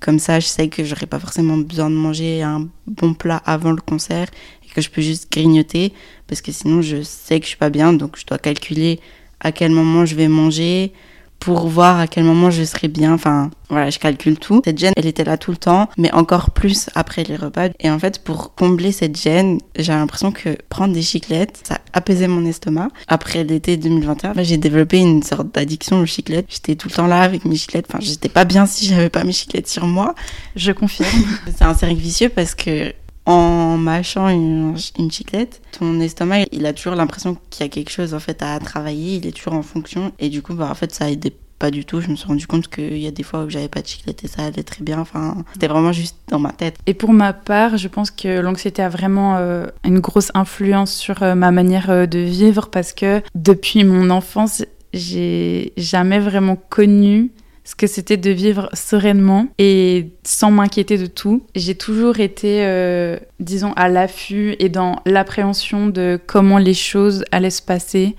Comme 0.00 0.18
ça, 0.18 0.40
je 0.40 0.46
sais 0.46 0.68
que 0.68 0.82
j'aurai 0.82 1.06
pas 1.06 1.18
forcément 1.18 1.58
besoin 1.58 1.90
de 1.90 1.94
manger 1.94 2.42
un 2.42 2.68
bon 2.86 3.12
plat 3.12 3.42
avant 3.44 3.72
le 3.72 3.82
concert 3.82 4.28
et 4.64 4.72
que 4.72 4.80
je 4.80 4.88
peux 4.88 5.02
juste 5.02 5.30
grignoter 5.30 5.92
parce 6.26 6.40
que 6.40 6.52
sinon 6.52 6.80
je 6.80 7.02
sais 7.02 7.38
que 7.38 7.44
je 7.44 7.50
suis 7.50 7.58
pas 7.58 7.70
bien, 7.70 7.92
donc 7.92 8.16
je 8.16 8.24
dois 8.24 8.38
calculer 8.38 8.98
à 9.40 9.52
quel 9.52 9.72
moment 9.72 10.06
je 10.06 10.14
vais 10.14 10.28
manger, 10.28 10.92
pour 11.40 11.66
voir 11.66 11.98
à 11.98 12.06
quel 12.06 12.24
moment 12.24 12.50
je 12.50 12.62
serai 12.62 12.88
bien. 12.88 13.14
Enfin, 13.14 13.50
voilà, 13.70 13.90
je 13.90 13.98
calcule 13.98 14.38
tout. 14.38 14.60
Cette 14.64 14.78
gêne, 14.78 14.92
elle 14.96 15.06
était 15.06 15.24
là 15.24 15.38
tout 15.38 15.50
le 15.50 15.56
temps, 15.56 15.88
mais 15.96 16.12
encore 16.12 16.50
plus 16.50 16.90
après 16.94 17.24
les 17.24 17.36
repas. 17.36 17.68
Et 17.80 17.90
en 17.90 17.98
fait, 17.98 18.22
pour 18.22 18.54
combler 18.54 18.92
cette 18.92 19.20
gêne, 19.20 19.58
j'ai 19.76 19.92
l'impression 19.92 20.32
que 20.32 20.56
prendre 20.68 20.92
des 20.92 21.02
chiclettes, 21.02 21.60
ça 21.66 21.78
apaisait 21.92 22.28
mon 22.28 22.44
estomac. 22.44 22.88
Après 23.08 23.42
l'été 23.42 23.76
2021, 23.76 24.34
j'ai 24.42 24.58
développé 24.58 24.98
une 24.98 25.22
sorte 25.22 25.54
d'addiction 25.54 26.00
aux 26.00 26.06
chiclettes. 26.06 26.46
J'étais 26.50 26.76
tout 26.76 26.88
le 26.88 26.94
temps 26.94 27.06
là 27.06 27.22
avec 27.22 27.44
mes 27.44 27.56
chiclettes. 27.56 27.86
Enfin, 27.88 28.00
j'étais 28.00 28.28
pas 28.28 28.44
bien 28.44 28.66
si 28.66 28.86
j'avais 28.86 29.10
pas 29.10 29.24
mes 29.24 29.32
chiclettes 29.32 29.68
sur 29.68 29.86
moi. 29.86 30.14
Je 30.56 30.72
confirme. 30.72 31.08
C'est 31.56 31.64
un 31.64 31.74
cercle 31.74 31.96
vicieux 31.96 32.28
parce 32.28 32.54
que 32.54 32.92
en 33.26 33.76
mâchant 33.76 34.28
une, 34.28 34.76
une, 34.98 35.10
chiclette, 35.10 35.60
ton 35.78 36.00
estomac, 36.00 36.46
il 36.52 36.66
a 36.66 36.72
toujours 36.72 36.94
l'impression 36.94 37.36
qu'il 37.50 37.64
y 37.64 37.66
a 37.66 37.68
quelque 37.68 37.90
chose 37.90 38.14
en 38.14 38.20
fait 38.20 38.42
à 38.42 38.58
travailler, 38.58 39.16
il 39.16 39.26
est 39.26 39.32
toujours 39.32 39.54
en 39.54 39.62
fonction. 39.62 40.12
Et 40.18 40.28
du 40.28 40.42
coup 40.42 40.54
bah 40.54 40.68
en 40.70 40.74
fait 40.74 40.92
ça 40.92 41.10
aidait 41.10 41.34
pas 41.60 41.70
du 41.70 41.84
tout, 41.84 42.00
je 42.00 42.08
me 42.08 42.16
suis 42.16 42.26
rendu 42.26 42.46
compte 42.46 42.68
qu'il 42.68 42.96
y 42.96 43.06
a 43.06 43.10
des 43.10 43.22
fois 43.22 43.44
où 43.44 43.50
j'avais 43.50 43.68
pas 43.68 43.82
de 43.82 43.86
chiclette 43.86 44.24
et 44.24 44.28
ça 44.28 44.46
allait 44.46 44.62
très 44.62 44.82
bien, 44.82 44.98
enfin 44.98 45.44
c'était 45.52 45.68
vraiment 45.68 45.92
juste 45.92 46.16
dans 46.28 46.38
ma 46.38 46.52
tête. 46.52 46.76
Et 46.86 46.94
pour 46.94 47.12
ma 47.12 47.34
part, 47.34 47.76
je 47.76 47.86
pense 47.86 48.10
que 48.10 48.40
l'anxiété 48.40 48.82
a 48.82 48.88
vraiment 48.88 49.36
euh, 49.36 49.66
une 49.84 50.00
grosse 50.00 50.30
influence 50.34 50.92
sur 50.92 51.22
euh, 51.22 51.34
ma 51.34 51.50
manière 51.50 51.90
euh, 51.90 52.06
de 52.06 52.18
vivre 52.18 52.70
parce 52.70 52.94
que 52.94 53.22
depuis 53.34 53.84
mon 53.84 54.08
enfance, 54.08 54.64
j'ai 54.94 55.74
jamais 55.76 56.18
vraiment 56.18 56.56
connu 56.56 57.30
ce 57.70 57.76
que 57.76 57.86
c'était 57.86 58.16
de 58.16 58.30
vivre 58.30 58.68
sereinement 58.72 59.46
et 59.58 60.10
sans 60.24 60.50
m'inquiéter 60.50 60.98
de 60.98 61.06
tout. 61.06 61.46
J'ai 61.54 61.76
toujours 61.76 62.18
été, 62.18 62.64
euh, 62.64 63.16
disons, 63.38 63.72
à 63.74 63.88
l'affût 63.88 64.56
et 64.58 64.68
dans 64.68 64.96
l'appréhension 65.06 65.86
de 65.86 66.18
comment 66.26 66.58
les 66.58 66.74
choses 66.74 67.24
allaient 67.30 67.48
se 67.50 67.62
passer. 67.62 68.16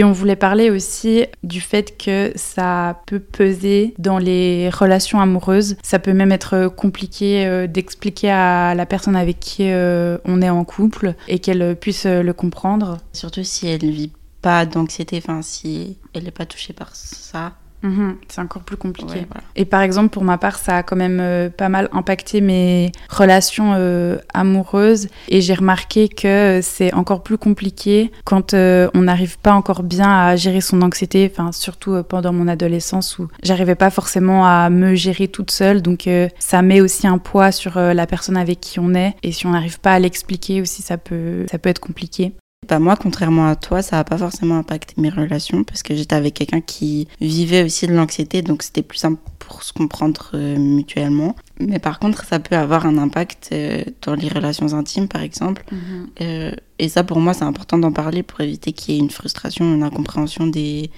Et 0.00 0.04
on 0.04 0.10
voulait 0.10 0.36
parler 0.36 0.70
aussi 0.70 1.26
du 1.44 1.60
fait 1.60 1.96
que 1.96 2.32
ça 2.34 3.02
peut 3.06 3.20
peser 3.20 3.94
dans 3.98 4.18
les 4.18 4.68
relations 4.68 5.20
amoureuses. 5.20 5.76
Ça 5.84 6.00
peut 6.00 6.12
même 6.12 6.32
être 6.32 6.66
compliqué 6.66 7.46
euh, 7.46 7.68
d'expliquer 7.68 8.30
à 8.30 8.74
la 8.74 8.86
personne 8.86 9.14
avec 9.14 9.38
qui 9.38 9.70
euh, 9.70 10.18
on 10.24 10.42
est 10.42 10.50
en 10.50 10.64
couple 10.64 11.14
et 11.28 11.38
qu'elle 11.38 11.76
puisse 11.76 12.04
le 12.04 12.32
comprendre. 12.32 12.98
Surtout 13.12 13.44
si 13.44 13.68
elle 13.68 13.84
ne 13.84 13.92
vit 13.92 14.12
pas 14.42 14.66
d'anxiété, 14.66 15.18
enfin 15.18 15.42
si 15.42 15.98
elle 16.14 16.24
n'est 16.24 16.32
pas 16.32 16.46
touchée 16.46 16.72
par 16.72 16.96
ça 16.96 17.54
Mhm, 17.82 18.16
c'est 18.28 18.40
encore 18.40 18.62
plus 18.62 18.76
compliqué. 18.76 19.26
Et 19.54 19.64
par 19.64 19.82
exemple, 19.82 20.08
pour 20.08 20.24
ma 20.24 20.36
part, 20.36 20.58
ça 20.58 20.78
a 20.78 20.82
quand 20.82 20.96
même 20.96 21.20
euh, 21.20 21.48
pas 21.48 21.68
mal 21.68 21.88
impacté 21.92 22.40
mes 22.40 22.92
relations 23.08 23.74
euh, 23.76 24.18
amoureuses. 24.34 25.08
Et 25.28 25.40
j'ai 25.40 25.54
remarqué 25.54 26.08
que 26.08 26.60
c'est 26.62 26.92
encore 26.92 27.22
plus 27.22 27.38
compliqué 27.38 28.10
quand 28.24 28.54
euh, 28.54 28.88
on 28.94 29.02
n'arrive 29.02 29.38
pas 29.38 29.52
encore 29.52 29.82
bien 29.82 30.08
à 30.08 30.36
gérer 30.36 30.60
son 30.60 30.82
anxiété, 30.82 31.30
enfin, 31.32 31.52
surtout 31.52 32.02
pendant 32.02 32.32
mon 32.32 32.48
adolescence 32.48 33.18
où 33.18 33.28
j'arrivais 33.42 33.76
pas 33.76 33.90
forcément 33.90 34.46
à 34.46 34.70
me 34.70 34.94
gérer 34.94 35.28
toute 35.28 35.50
seule. 35.50 35.82
Donc 35.82 36.08
ça 36.38 36.62
met 36.62 36.80
aussi 36.80 37.06
un 37.06 37.18
poids 37.18 37.52
sur 37.52 37.78
la 37.78 38.06
personne 38.06 38.36
avec 38.36 38.60
qui 38.60 38.80
on 38.80 38.94
est. 38.94 39.14
Et 39.22 39.32
si 39.32 39.46
on 39.46 39.50
n'arrive 39.50 39.80
pas 39.80 39.92
à 39.92 39.98
l'expliquer 39.98 40.60
aussi, 40.60 40.82
ça 40.82 40.98
peut, 40.98 41.46
ça 41.50 41.58
peut 41.58 41.68
être 41.68 41.80
compliqué. 41.80 42.32
Bah 42.68 42.78
moi, 42.78 42.96
contrairement 42.96 43.48
à 43.48 43.56
toi, 43.56 43.80
ça 43.80 43.96
n'a 43.96 44.04
pas 44.04 44.18
forcément 44.18 44.58
impacté 44.58 44.94
mes 44.98 45.08
relations 45.08 45.64
parce 45.64 45.82
que 45.82 45.96
j'étais 45.96 46.14
avec 46.14 46.34
quelqu'un 46.34 46.60
qui 46.60 47.08
vivait 47.20 47.64
aussi 47.64 47.86
de 47.86 47.94
l'anxiété, 47.94 48.42
donc 48.42 48.62
c'était 48.62 48.82
plus 48.82 48.98
simple 48.98 49.20
pour 49.38 49.62
se 49.62 49.72
comprendre 49.72 50.30
euh, 50.34 50.58
mutuellement. 50.58 51.34
Mais 51.58 51.78
par 51.78 51.98
contre, 51.98 52.24
ça 52.24 52.38
peut 52.38 52.56
avoir 52.56 52.84
un 52.84 52.98
impact 52.98 53.48
euh, 53.52 53.82
dans 54.02 54.14
les 54.14 54.28
relations 54.28 54.74
intimes, 54.74 55.08
par 55.08 55.22
exemple. 55.22 55.64
Mhm. 55.72 56.08
Euh, 56.20 56.52
et 56.78 56.90
ça, 56.90 57.04
pour 57.04 57.20
moi, 57.20 57.32
c'est 57.32 57.44
important 57.44 57.78
d'en 57.78 57.92
parler 57.92 58.22
pour 58.22 58.42
éviter 58.42 58.72
qu'il 58.72 58.94
y 58.94 58.98
ait 58.98 59.00
une 59.00 59.10
frustration, 59.10 59.74
une 59.74 59.82
incompréhension 59.82 60.46
des, 60.46 60.90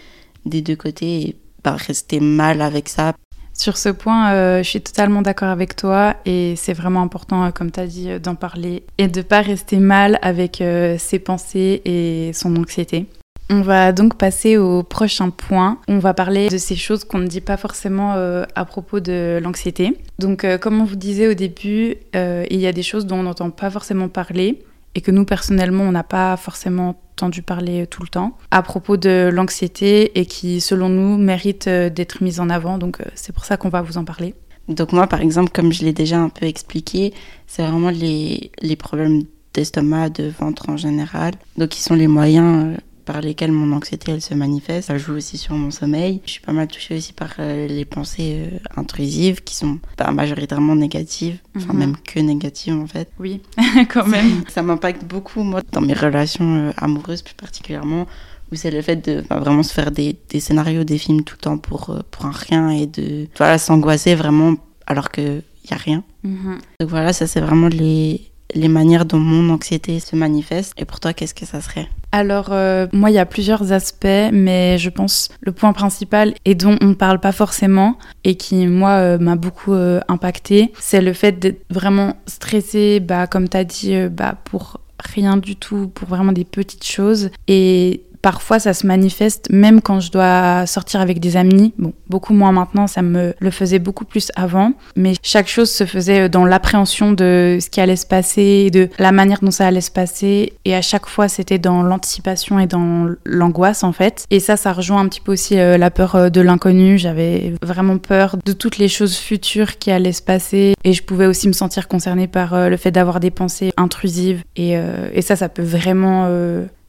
des 0.47 0.63
deux 0.63 0.77
côtés 0.77 1.23
et 1.23 1.37
pas 1.63 1.77
rester 1.77 2.19
mal 2.19 2.63
avec 2.63 2.89
ça. 2.89 3.15
Sur 3.61 3.77
ce 3.77 3.91
point, 3.91 4.33
euh, 4.33 4.63
je 4.63 4.69
suis 4.71 4.81
totalement 4.81 5.21
d'accord 5.21 5.51
avec 5.51 5.77
toi 5.77 6.17
et 6.25 6.55
c'est 6.57 6.73
vraiment 6.73 7.03
important, 7.03 7.45
euh, 7.45 7.51
comme 7.51 7.71
tu 7.71 7.87
dit, 7.87 8.11
euh, 8.11 8.19
d'en 8.19 8.35
parler 8.35 8.85
et 8.97 9.07
de 9.07 9.21
pas 9.21 9.43
rester 9.43 9.77
mal 9.77 10.19
avec 10.23 10.65
ses 10.97 11.19
pensées 11.19 11.83
et 11.85 12.33
son 12.33 12.57
anxiété. 12.57 13.05
On 13.51 13.61
va 13.61 13.93
donc 13.93 14.15
passer 14.15 14.57
au 14.57 14.83
prochain 14.83 15.29
point. 15.29 15.79
On 15.89 15.99
va 15.99 16.15
parler 16.15 16.49
de 16.49 16.57
ces 16.57 16.75
choses 16.75 17.05
qu'on 17.05 17.19
ne 17.19 17.27
dit 17.27 17.43
pas 17.43 17.59
forcément 17.59 18.15
à 18.15 18.65
propos 18.65 19.01
de 19.01 19.39
l'anxiété. 19.43 19.99
Donc, 20.19 20.47
comme 20.61 20.81
on 20.81 20.85
vous 20.85 20.97
disait 20.97 21.27
au 21.27 21.35
début, 21.35 21.97
il 22.15 22.61
y 22.61 22.67
a 22.67 22.73
des 22.73 22.83
choses 22.83 23.07
dont 23.07 23.17
on 23.17 23.25
n'entend 23.25 23.51
pas 23.51 23.69
forcément 23.69 24.09
parler 24.09 24.63
et 24.95 25.01
que 25.01 25.11
nous, 25.11 25.25
personnellement, 25.25 25.85
on 25.85 25.93
n'a 25.93 26.03
pas 26.03 26.37
forcément 26.37 27.01
entendu 27.13 27.43
parler 27.43 27.87
tout 27.87 28.03
le 28.03 28.09
temps 28.09 28.37
à 28.51 28.63
propos 28.63 28.97
de 28.97 29.29
l'anxiété 29.33 30.19
et 30.19 30.27
qui, 30.27 30.61
selon 30.61 30.89
nous, 30.89 31.19
mérite 31.19 31.67
euh, 31.67 31.91
d'être 31.91 32.23
mise 32.23 32.41
en 32.41 32.49
avant. 32.49 32.79
Donc, 32.79 33.01
euh, 33.01 33.05
c'est 33.15 33.33
pour 33.33 33.45
ça 33.45 33.57
qu'on 33.57 33.69
va 33.69 33.83
vous 33.83 33.99
en 33.99 34.05
parler. 34.05 34.35
Donc, 34.69 34.93
moi, 34.93 35.07
par 35.07 35.21
exemple, 35.21 35.51
comme 35.53 35.73
je 35.73 35.85
l'ai 35.85 35.93
déjà 35.93 36.19
un 36.19 36.29
peu 36.29 36.47
expliqué, 36.47 37.13
c'est 37.47 37.63
vraiment 37.63 37.91
les, 37.91 38.51
les 38.63 38.77
problèmes 38.77 39.25
d'estomac, 39.53 40.11
de 40.11 40.33
ventre 40.39 40.69
en 40.71 40.77
général. 40.77 41.35
Donc, 41.57 41.71
qui 41.71 41.83
sont 41.83 41.95
les 41.95 42.07
moyens 42.07 42.75
euh, 42.75 42.81
par 43.11 43.23
lesquelles 43.23 43.51
mon 43.51 43.75
anxiété 43.75 44.13
elle 44.13 44.23
se 44.23 44.35
manifeste. 44.35 44.87
Ça 44.87 44.97
joue 44.97 45.15
aussi 45.15 45.37
sur 45.37 45.55
mon 45.55 45.73
sommeil. 45.73 46.21
Je 46.27 46.31
suis 46.31 46.41
pas 46.41 46.53
mal 46.53 46.69
touchée 46.69 46.97
aussi 46.97 47.13
par 47.13 47.31
euh, 47.41 47.67
les 47.67 47.85
pensées 47.85 48.47
euh, 48.53 48.59
intrusives 48.77 49.43
qui 49.43 49.57
sont 49.57 49.81
majoritairement 50.13 50.77
négatives, 50.77 51.39
enfin 51.57 51.73
mhm. 51.73 51.79
même 51.81 51.97
que 51.97 52.21
négatives 52.21 52.75
en 52.75 52.87
fait. 52.87 53.11
Oui, 53.19 53.43
quand 53.93 54.07
même. 54.07 54.45
Ça, 54.49 54.63
m'impacte 54.63 55.05
beaucoup 55.05 55.43
moi 55.43 55.61
dans 55.73 55.81
mes 55.81 55.93
relations 55.93 56.69
euh, 56.69 56.73
amoureuses 56.77 57.23
plus 57.23 57.35
particulièrement 57.35 58.07
où 58.53 58.55
c'est 58.55 58.71
le 58.71 58.81
fait 58.81 59.05
de 59.05 59.25
vraiment 59.29 59.65
se 59.65 59.73
faire 59.73 59.91
des, 59.91 60.17
des, 60.29 60.39
scénarios, 60.39 60.85
des 60.85 60.99
films 60.99 61.25
tout 61.25 61.35
le 61.37 61.43
temps 61.43 61.59
pour, 61.59 61.97
pour 62.13 62.27
un 62.27 62.33
rien 62.33 62.71
et 62.71 62.87
de 62.87 63.27
voilà, 63.37 63.59
s'angoisser 63.59 64.15
vraiment 64.15 64.55
alors 64.87 65.11
qu'il 65.11 65.43
n'y 65.69 65.73
a 65.73 65.77
rien. 65.77 66.05
Mhm. 66.23 66.59
Donc 66.79 66.89
voilà, 66.89 67.13
ça 67.13 67.27
c'est 67.27 67.41
vraiment 67.41 67.69
les, 67.69 68.31
les 68.55 68.69
manières 68.69 69.05
dont 69.05 69.19
mon 69.19 69.53
anxiété 69.53 69.99
se 69.99 70.15
manifeste. 70.15 70.75
Et 70.77 70.85
pour 70.85 71.01
toi, 71.01 71.13
qu'est-ce 71.13 71.35
que 71.35 71.47
ça 71.47 71.61
serait? 71.61 71.89
Alors, 72.13 72.49
euh, 72.51 72.87
moi, 72.93 73.11
il 73.11 73.15
y 73.15 73.19
a 73.19 73.27
plusieurs 73.27 73.73
aspects, 73.73 74.07
mais 74.33 74.79
je 74.79 74.91
pense 74.91 75.29
le 75.41 75.53
point 75.53 75.73
principal 75.73 76.35
et 76.45 76.55
dont 76.55 76.77
on 76.81 76.87
ne 76.87 76.95
parle 76.95 77.21
pas 77.21 77.33
forcément 77.33 77.99
et 78.25 78.35
qui, 78.35 78.67
moi, 78.67 78.91
euh, 78.97 79.19
m'a 79.19 79.37
beaucoup 79.37 79.75
euh, 79.75 80.01
impacté, 80.09 80.73
c'est 80.81 81.01
le 81.01 81.13
fait 81.13 81.39
d'être 81.39 81.63
vraiment 81.71 82.17
stressé, 82.27 83.01
bah, 83.01 83.27
comme 83.27 83.49
tu 83.49 83.57
as 83.57 83.65
dit, 83.65 83.95
bah, 84.09 84.35
pour 84.45 84.81
rien 84.99 85.37
du 85.37 85.57
tout, 85.57 85.89
pour 85.89 86.09
vraiment 86.09 86.33
des 86.33 86.45
petites 86.45 86.87
choses. 86.87 87.31
Et 87.47 88.03
Parfois, 88.23 88.59
ça 88.59 88.75
se 88.75 88.87
manifeste 88.87 89.49
même 89.51 89.81
quand 89.81 90.01
je 90.01 90.11
dois 90.11 90.67
sortir 90.67 91.01
avec 91.01 91.21
des 91.21 91.37
amis. 91.37 91.73
Bon, 91.79 91.93
beaucoup 92.09 92.35
moins 92.35 92.53
maintenant, 92.53 92.87
ça 92.87 93.03
me 93.03 93.35
le 93.39 93.51
faisait 93.51 93.79
beaucoup 93.79 94.05
plus 94.05 94.31
avant. 94.37 94.73
Mais 94.97 95.15
chaque 95.23 95.49
chose 95.49 95.71
se 95.71 95.87
faisait 95.87 96.29
dans 96.29 96.45
l'appréhension 96.45 97.13
de 97.13 97.59
ce 97.61 97.71
qui 97.71 97.81
allait 97.81 97.97
se 97.97 98.07
passer, 98.07 98.71
de 98.71 98.89
la 98.99 99.13
manière 99.13 99.39
dont 99.41 99.51
ça 99.51 99.67
allait 99.67 99.81
se 99.81 99.91
passer. 99.91 100.53
Et 100.65 100.75
à 100.75 100.83
chaque 100.83 101.07
fois, 101.07 101.29
c'était 101.29 101.59
dans 101.59 101.83
l'anticipation 101.83 102.59
et 102.59 102.67
dans 102.67 103.09
l'angoisse, 103.25 103.83
en 103.85 103.93
fait. 103.93 104.25
Et 104.31 104.41
ça, 104.41 104.57
ça 104.57 104.73
rejoint 104.73 105.01
un 105.01 105.09
petit 105.09 105.21
peu 105.21 105.33
aussi 105.33 105.59
euh, 105.59 105.79
la 105.79 105.91
peur 105.91 106.15
euh, 106.15 106.29
de 106.29 106.41
l'inconnu. 106.41 106.99
J'avais 106.99 107.55
vraiment 107.63 107.99
peur 107.99 108.37
de 108.45 108.53
toutes 108.53 108.79
les 108.79 108.89
choses 108.89 109.17
futures 109.17 109.79
qui 109.79 109.91
allaient 109.91 110.13
se 110.13 110.23
passer. 110.23 110.75
Et 110.85 110.93
je 110.93 111.03
pouvais 111.03 111.27
aussi 111.27 111.49
me 111.49 111.53
sentir 111.53 111.89
concernée 111.89 112.27
par 112.27 112.55
euh, 112.55 112.69
le 112.69 112.77
fait 112.77 112.91
d'avoir 112.91 113.21
des 113.21 113.31
pensées 113.31 113.73
intrusives. 113.77 114.43
Et, 114.57 114.73
et 115.13 115.23
ça, 115.23 115.37
ça 115.37 115.49
peut 115.49 115.63
vraiment 115.63 116.29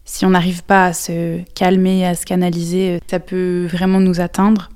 si 0.05 0.25
on 0.25 0.31
n'arrive 0.31 0.63
pas 0.63 0.88
à 0.88 0.93
se 0.93 1.39
calmer, 1.55 2.05
à 2.05 2.15
se 2.15 2.25
canaliser, 2.25 3.00
ça 3.08 3.20
peut 3.20 3.67
vraiment 3.72 4.00
nous 4.00 4.20
atteindre. 4.20 4.70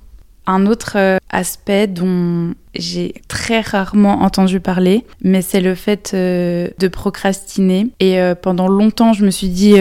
Un 0.48 0.68
autre 0.68 0.94
euh, 0.96 1.18
aspect 1.32 1.88
dont 1.88 2.54
j'ai 2.76 3.16
très 3.28 3.62
rarement 3.62 4.22
entendu 4.22 4.60
parler, 4.60 5.06
mais 5.24 5.42
c'est 5.42 5.60
le 5.60 5.74
fait 5.74 6.12
euh, 6.14 6.70
de 6.78 6.88
procrastiner. 6.88 7.88
Et 8.00 8.22
euh, 8.22 8.36
pendant 8.36 8.68
longtemps, 8.68 9.14
je 9.14 9.26
me 9.26 9.32
suis 9.32 9.50
dit 9.50 9.76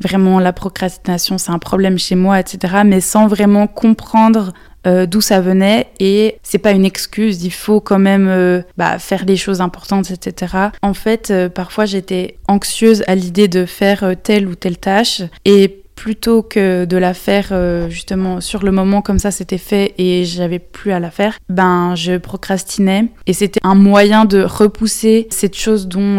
vraiment 0.00 0.40
la 0.40 0.52
procrastination, 0.52 1.38
c'est 1.38 1.50
un 1.50 1.58
problème 1.58 1.98
chez 1.98 2.14
moi, 2.14 2.40
etc. 2.40 2.82
Mais 2.84 3.00
sans 3.00 3.26
vraiment 3.26 3.66
comprendre 3.66 4.52
euh, 4.86 5.04
d'où 5.04 5.20
ça 5.20 5.42
venait 5.42 5.88
et 6.00 6.38
c'est 6.42 6.58
pas 6.58 6.70
une 6.70 6.86
excuse, 6.86 7.44
il 7.44 7.52
faut 7.52 7.80
quand 7.80 7.98
même 7.98 8.28
euh, 8.28 8.62
bah, 8.78 8.98
faire 8.98 9.26
des 9.26 9.36
choses 9.36 9.60
importantes, 9.60 10.10
etc. 10.10 10.54
En 10.80 10.94
fait, 10.94 11.30
euh, 11.30 11.50
parfois 11.50 11.84
j'étais 11.84 12.38
anxieuse 12.48 13.04
à 13.06 13.14
l'idée 13.14 13.46
de 13.46 13.66
faire 13.66 14.14
telle 14.22 14.48
ou 14.48 14.54
telle 14.54 14.78
tâche 14.78 15.20
et 15.44 15.79
plutôt 16.00 16.42
que 16.42 16.86
de 16.86 16.96
la 16.96 17.12
faire 17.12 17.52
justement 17.90 18.40
sur 18.40 18.62
le 18.62 18.72
moment 18.72 19.02
comme 19.02 19.18
ça 19.18 19.30
c'était 19.30 19.58
fait 19.58 19.92
et 19.98 20.24
j'avais 20.24 20.58
plus 20.58 20.92
à 20.92 20.98
la 20.98 21.10
faire, 21.10 21.38
ben 21.50 21.94
je 21.94 22.16
procrastinais 22.16 23.08
et 23.26 23.34
c'était 23.34 23.60
un 23.62 23.74
moyen 23.74 24.24
de 24.24 24.40
repousser 24.40 25.26
cette 25.30 25.56
chose 25.56 25.88
dont 25.88 26.16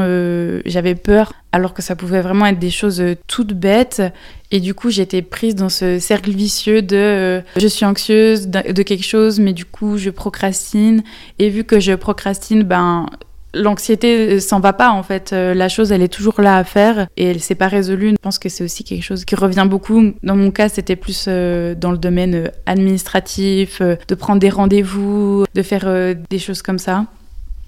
j'avais 0.66 0.94
peur 0.94 1.34
alors 1.52 1.74
que 1.74 1.82
ça 1.82 1.96
pouvait 1.96 2.22
vraiment 2.22 2.46
être 2.46 2.60
des 2.60 2.70
choses 2.70 3.04
toutes 3.28 3.54
bêtes 3.54 4.04
et 4.52 4.60
du 4.60 4.74
coup, 4.74 4.90
j'étais 4.90 5.22
prise 5.22 5.56
dans 5.56 5.70
ce 5.70 5.98
cercle 6.00 6.32
vicieux 6.32 6.82
de 6.82 6.98
euh, 6.98 7.42
je 7.56 7.68
suis 7.68 7.86
anxieuse 7.86 8.50
de, 8.50 8.84
quelque 8.84 9.06
chose, 9.06 9.40
mais 9.40 9.54
du 9.54 9.64
coup, 9.64 9.98
je 9.98 10.10
procrastine. 10.10 11.04
Et 11.40 11.50
vu 11.50 11.64
que 11.64 11.80
je 11.80 11.94
procrastine, 11.94 12.64
ben 12.64 13.06
l'anxiété 13.54 14.36
euh, 14.36 14.40
s'en 14.40 14.60
va 14.60 14.74
pas 14.74 14.92
en 14.92 15.04
fait. 15.04 15.34
Euh, 15.34 15.54
la 15.54 15.70
chose, 15.70 15.92
elle 15.92 16.02
est 16.02 16.14
toujours 16.14 16.42
là 16.42 16.58
à 16.58 16.64
faire 16.64 17.08
et 17.18 17.26
elle 17.26 17.40
s'est 17.40 17.56
pas 17.56 17.68
résolue. 17.68 18.12
Je 18.12 18.22
pense 18.22 18.40
que 18.40 18.50
c'est 18.50 18.64
aussi 18.64 18.84
quelque 18.84 19.04
chose 19.04 19.26
qui 19.26 19.36
revient 19.36 19.68
beaucoup. 19.70 20.14
Dans 20.24 20.36
mon 20.36 20.52
cas, 20.52 20.70
c'était 20.70 20.96
plus 20.96 21.26
dans 21.28 21.92
le 21.92 21.98
domaine 21.98 22.52
administratif, 22.66 23.82
de 23.82 24.16
prendre 24.16 24.40
des 24.40 24.50
rendez-vous, 24.50 25.46
de 25.54 25.62
faire 25.62 26.16
des 26.30 26.40
choses 26.40 26.62
comme 26.62 26.80
ça. 26.80 27.06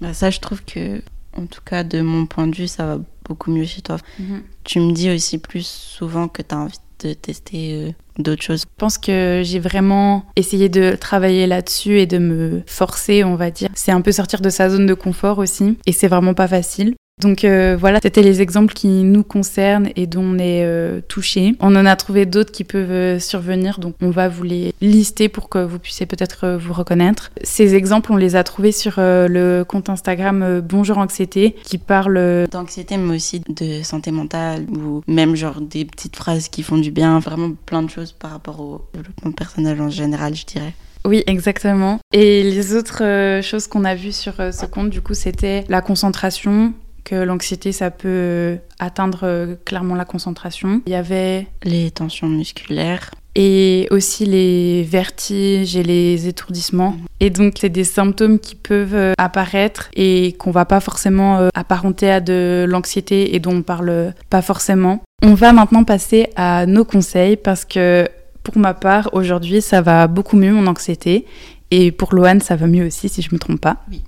Bah, 0.00 0.12
ça, 0.12 0.30
je 0.30 0.40
trouve 0.40 0.62
que, 0.64 1.02
en 1.36 1.46
tout 1.46 1.60
cas, 1.64 1.84
de 1.84 2.00
mon 2.00 2.26
point 2.26 2.46
de 2.46 2.54
vue, 2.54 2.68
ça 2.68 2.84
va 2.86 3.00
beaucoup 3.26 3.50
mieux 3.50 3.64
chez 3.64 3.82
toi. 3.82 3.96
Mhm. 4.18 4.42
Tu 4.64 4.80
me 4.80 4.92
dis 4.92 5.10
aussi 5.10 5.38
plus 5.38 5.66
souvent 5.66 6.28
que 6.28 6.42
tu 6.42 6.54
as 6.54 6.58
envie 6.58 6.78
tester 7.12 7.74
euh, 7.74 7.90
d'autres 8.18 8.42
choses. 8.42 8.62
Je 8.62 8.74
pense 8.78 8.98
que 8.98 9.42
j'ai 9.44 9.58
vraiment 9.58 10.24
essayé 10.36 10.68
de 10.68 10.96
travailler 10.96 11.46
là-dessus 11.46 11.98
et 12.00 12.06
de 12.06 12.18
me 12.18 12.62
forcer, 12.66 13.24
on 13.24 13.36
va 13.36 13.50
dire. 13.50 13.68
C'est 13.74 13.92
un 13.92 14.00
peu 14.00 14.12
sortir 14.12 14.40
de 14.40 14.50
sa 14.50 14.70
zone 14.70 14.86
de 14.86 14.94
confort 14.94 15.38
aussi. 15.38 15.76
Et 15.86 15.92
c'est 15.92 16.08
vraiment 16.08 16.34
pas 16.34 16.48
facile. 16.48 16.94
Donc 17.22 17.44
euh, 17.44 17.76
voilà, 17.78 18.00
c'était 18.02 18.22
les 18.22 18.42
exemples 18.42 18.74
qui 18.74 18.88
nous 18.88 19.22
concernent 19.22 19.88
et 19.94 20.06
dont 20.06 20.22
on 20.22 20.38
est 20.38 20.64
euh, 20.64 21.00
touché. 21.08 21.54
On 21.60 21.74
en 21.76 21.86
a 21.86 21.96
trouvé 21.96 22.26
d'autres 22.26 22.50
qui 22.50 22.64
peuvent 22.64 22.90
euh, 22.90 23.18
survenir, 23.18 23.78
donc 23.78 23.94
on 24.02 24.10
va 24.10 24.28
vous 24.28 24.42
les 24.42 24.74
lister 24.80 25.28
pour 25.28 25.48
que 25.48 25.58
vous 25.58 25.78
puissiez 25.78 26.06
peut-être 26.06 26.58
vous 26.60 26.72
reconnaître. 26.72 27.30
Ces 27.42 27.76
exemples, 27.76 28.12
on 28.12 28.16
les 28.16 28.36
a 28.36 28.42
trouvés 28.42 28.72
sur 28.72 28.94
le 28.98 29.62
compte 29.62 29.88
Instagram 29.88 30.60
Bonjour 30.60 30.98
Anxiété, 30.98 31.54
qui 31.62 31.78
parle 31.78 32.46
d'anxiété, 32.50 32.96
mais 32.96 33.16
aussi 33.16 33.40
de 33.48 33.82
santé 33.82 34.10
mentale, 34.10 34.66
ou 34.70 35.02
même 35.06 35.34
genre 35.36 35.60
des 35.60 35.84
petites 35.84 36.16
phrases 36.16 36.48
qui 36.48 36.62
font 36.62 36.78
du 36.78 36.90
bien, 36.90 37.20
vraiment 37.20 37.52
plein 37.64 37.82
de 37.82 37.90
choses 37.90 38.12
par 38.12 38.32
rapport 38.32 38.60
au 38.60 38.82
développement 38.92 39.32
personnel 39.32 39.80
en 39.80 39.88
général, 39.88 40.34
je 40.34 40.44
dirais. 40.44 40.74
Oui, 41.06 41.22
exactement. 41.26 42.00
Et 42.12 42.42
les 42.42 42.74
autres 42.74 43.40
choses 43.42 43.66
qu'on 43.66 43.84
a 43.84 43.94
vues 43.94 44.12
sur 44.12 44.34
ce 44.36 44.66
compte, 44.66 44.90
du 44.90 45.00
coup, 45.00 45.14
c'était 45.14 45.64
la 45.68 45.80
concentration, 45.80 46.72
que 47.04 47.14
l'anxiété, 47.14 47.72
ça 47.72 47.90
peut 47.90 48.08
euh, 48.08 48.56
atteindre 48.78 49.20
euh, 49.22 49.54
clairement 49.64 49.94
la 49.94 50.04
concentration. 50.04 50.80
Il 50.86 50.92
y 50.92 50.96
avait 50.96 51.46
les 51.62 51.90
tensions 51.90 52.28
musculaires. 52.28 53.10
Et 53.36 53.88
aussi 53.90 54.26
les 54.26 54.84
vertiges 54.84 55.76
et 55.76 55.82
les 55.82 56.28
étourdissements. 56.28 56.92
Mhm. 56.92 57.06
Et 57.20 57.30
donc, 57.30 57.54
c'est 57.60 57.68
des 57.68 57.84
symptômes 57.84 58.38
qui 58.38 58.54
peuvent 58.54 58.94
euh, 58.94 59.12
apparaître 59.18 59.90
et 59.94 60.34
qu'on 60.38 60.52
va 60.52 60.64
pas 60.64 60.80
forcément 60.80 61.48
apparenter 61.54 62.10
à 62.10 62.20
de 62.20 62.64
l'anxiété 62.68 63.34
et 63.34 63.40
dont 63.40 63.56
on 63.56 63.62
parle 63.62 64.14
pas 64.30 64.42
forcément. 64.42 65.02
On 65.22 65.34
va 65.34 65.52
maintenant 65.52 65.84
passer 65.84 66.28
à 66.36 66.66
nos 66.66 66.84
conseils 66.84 67.36
parce 67.36 67.64
que 67.64 68.08
pour 68.44 68.58
ma 68.58 68.74
part, 68.74 69.10
aujourd'hui, 69.14 69.62
ça 69.62 69.80
va 69.80 70.06
beaucoup 70.06 70.36
mieux 70.36 70.52
mon 70.52 70.66
anxiété. 70.66 71.26
Et 71.70 71.90
pour 71.90 72.14
Loane, 72.14 72.40
ça 72.40 72.56
va 72.56 72.66
mieux 72.66 72.86
aussi, 72.86 73.08
si 73.08 73.20
je 73.20 73.30
me 73.32 73.38
trompe 73.38 73.60
pas. 73.60 73.78
Oui. 73.90 74.02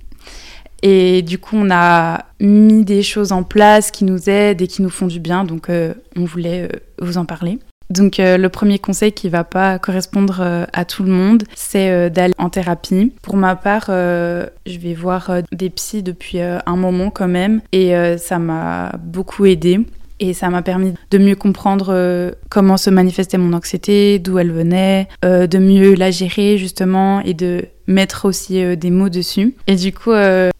Et 0.83 1.21
du 1.21 1.39
coup, 1.39 1.57
on 1.57 1.69
a 1.71 2.25
mis 2.39 2.83
des 2.83 3.01
choses 3.01 3.31
en 3.31 3.43
place 3.43 3.91
qui 3.91 4.03
nous 4.03 4.29
aident 4.29 4.61
et 4.61 4.67
qui 4.67 4.81
nous 4.81 4.89
font 4.89 5.07
du 5.07 5.19
bien, 5.19 5.43
donc 5.43 5.69
euh, 5.69 5.93
on 6.15 6.25
voulait 6.25 6.63
euh, 6.63 6.79
vous 6.99 7.17
en 7.17 7.25
parler. 7.25 7.59
Donc 7.89 8.19
euh, 8.19 8.37
le 8.37 8.49
premier 8.49 8.79
conseil 8.79 9.13
qui 9.13 9.29
va 9.29 9.45
pas 9.45 9.79
correspondre 9.79 10.67
à 10.73 10.85
tout 10.85 11.03
le 11.03 11.11
monde, 11.11 11.43
c'est 11.55 12.09
d'aller 12.09 12.33
en 12.37 12.49
thérapie. 12.49 13.13
Pour 13.21 13.37
ma 13.37 13.55
part, 13.55 13.85
je 13.87 14.77
vais 14.77 14.93
voir 14.93 15.31
des 15.53 15.69
psys 15.69 16.03
depuis 16.03 16.41
un 16.41 16.75
moment 16.75 17.09
quand 17.09 17.29
même 17.29 17.61
et 17.71 17.93
ça 18.17 18.39
m'a 18.39 18.91
beaucoup 18.99 19.45
aidé. 19.45 19.85
Et 20.19 20.33
ça 20.33 20.49
m'a 20.49 20.61
permis 20.61 20.93
de 21.11 21.17
mieux 21.17 21.35
comprendre 21.35 22.33
comment 22.49 22.77
se 22.77 22.89
manifestait 22.89 23.37
mon 23.37 23.53
anxiété, 23.53 24.19
d'où 24.19 24.39
elle 24.39 24.51
venait, 24.51 25.07
de 25.23 25.57
mieux 25.57 25.93
la 25.93 26.11
gérer 26.11 26.57
justement 26.57 27.21
et 27.21 27.33
de 27.33 27.65
mettre 27.87 28.25
aussi 28.25 28.77
des 28.77 28.89
mots 28.89 29.09
dessus. 29.09 29.55
Et 29.67 29.75
du 29.75 29.93
coup, 29.93 30.11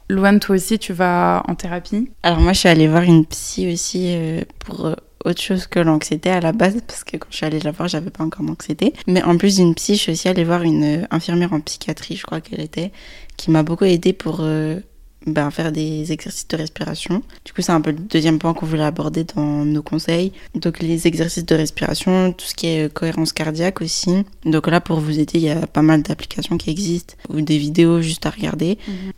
Louane, 0.09 0.39
toi 0.39 0.55
aussi, 0.55 0.79
tu 0.79 0.93
vas 0.93 1.43
en 1.47 1.55
thérapie? 1.55 2.09
Alors 2.23 2.39
moi, 2.39 2.53
je 2.53 2.59
suis 2.59 2.69
allée 2.69 2.87
voir 2.87 3.03
une 3.03 3.25
psy 3.25 3.71
aussi 3.71 4.13
euh, 4.15 4.41
pour 4.59 4.85
euh, 4.85 4.93
autre 5.25 5.41
chose 5.41 5.67
que 5.67 5.79
l'anxiété 5.79 6.29
à 6.29 6.39
la 6.39 6.53
base, 6.53 6.81
parce 6.87 7.03
que 7.03 7.17
quand 7.17 7.27
je 7.29 7.35
suis 7.35 7.45
allée 7.45 7.59
la 7.59 7.71
voir, 7.71 7.89
j'avais 7.89 8.09
pas 8.09 8.23
encore 8.23 8.45
d'anxiété. 8.45 8.93
Mais 9.07 9.21
en 9.23 9.37
plus 9.37 9.57
d'une 9.57 9.75
psy, 9.75 9.95
je 9.95 9.99
suis 9.99 10.11
aussi 10.13 10.29
allée 10.29 10.45
voir 10.45 10.61
une 10.61 11.01
euh, 11.01 11.05
infirmière 11.11 11.51
en 11.51 11.59
psychiatrie, 11.59 12.15
je 12.15 12.23
crois 12.23 12.39
qu'elle 12.39 12.61
était, 12.61 12.93
qui 13.35 13.51
m'a 13.51 13.63
beaucoup 13.63 13.83
aidée 13.83 14.13
pour 14.13 14.41
ben, 15.27 15.51
faire 15.51 15.72
des 15.72 16.12
exercices 16.12 16.48
de 16.48 16.57
respiration. 16.57 17.22
Du 17.43 17.53
coup, 17.53 17.62
c'est 17.62 17.74
un 17.74 17.81
peu 17.81 17.91
le 17.91 18.00
deuxième 18.00 18.39
point 18.39 18.53
qu'on 18.53 18.65
voulait 18.65 18.84
aborder 18.84 19.25
dans 19.25 19.65
nos 19.65 19.84
conseils. 19.84 20.31
Donc 20.55 20.79
les 20.79 21.05
exercices 21.05 21.46
de 21.46 21.55
respiration, 21.55 22.31
tout 22.31 22.46
ce 22.46 22.55
qui 22.55 22.67
est 22.67 22.93
cohérence 22.93 23.34
cardiaque 23.34 23.81
aussi. 23.81 24.24
Donc 24.46 24.67
là, 24.67 24.79
pour 24.79 25.00
vous 25.00 25.19
aider, 25.19 25.38
il 25.38 25.43
y 25.43 25.50
a 25.50 25.67
pas 25.67 25.81
mal 25.81 26.01
d'applications 26.01 26.57
qui 26.57 26.69
existent 26.69 27.15
ou 27.29 27.41
des 27.41 27.57
vidéos 27.57 28.01
juste 28.01 28.25
à 28.25 28.29
regarder. 28.29 28.77
Mhm. 28.88 29.12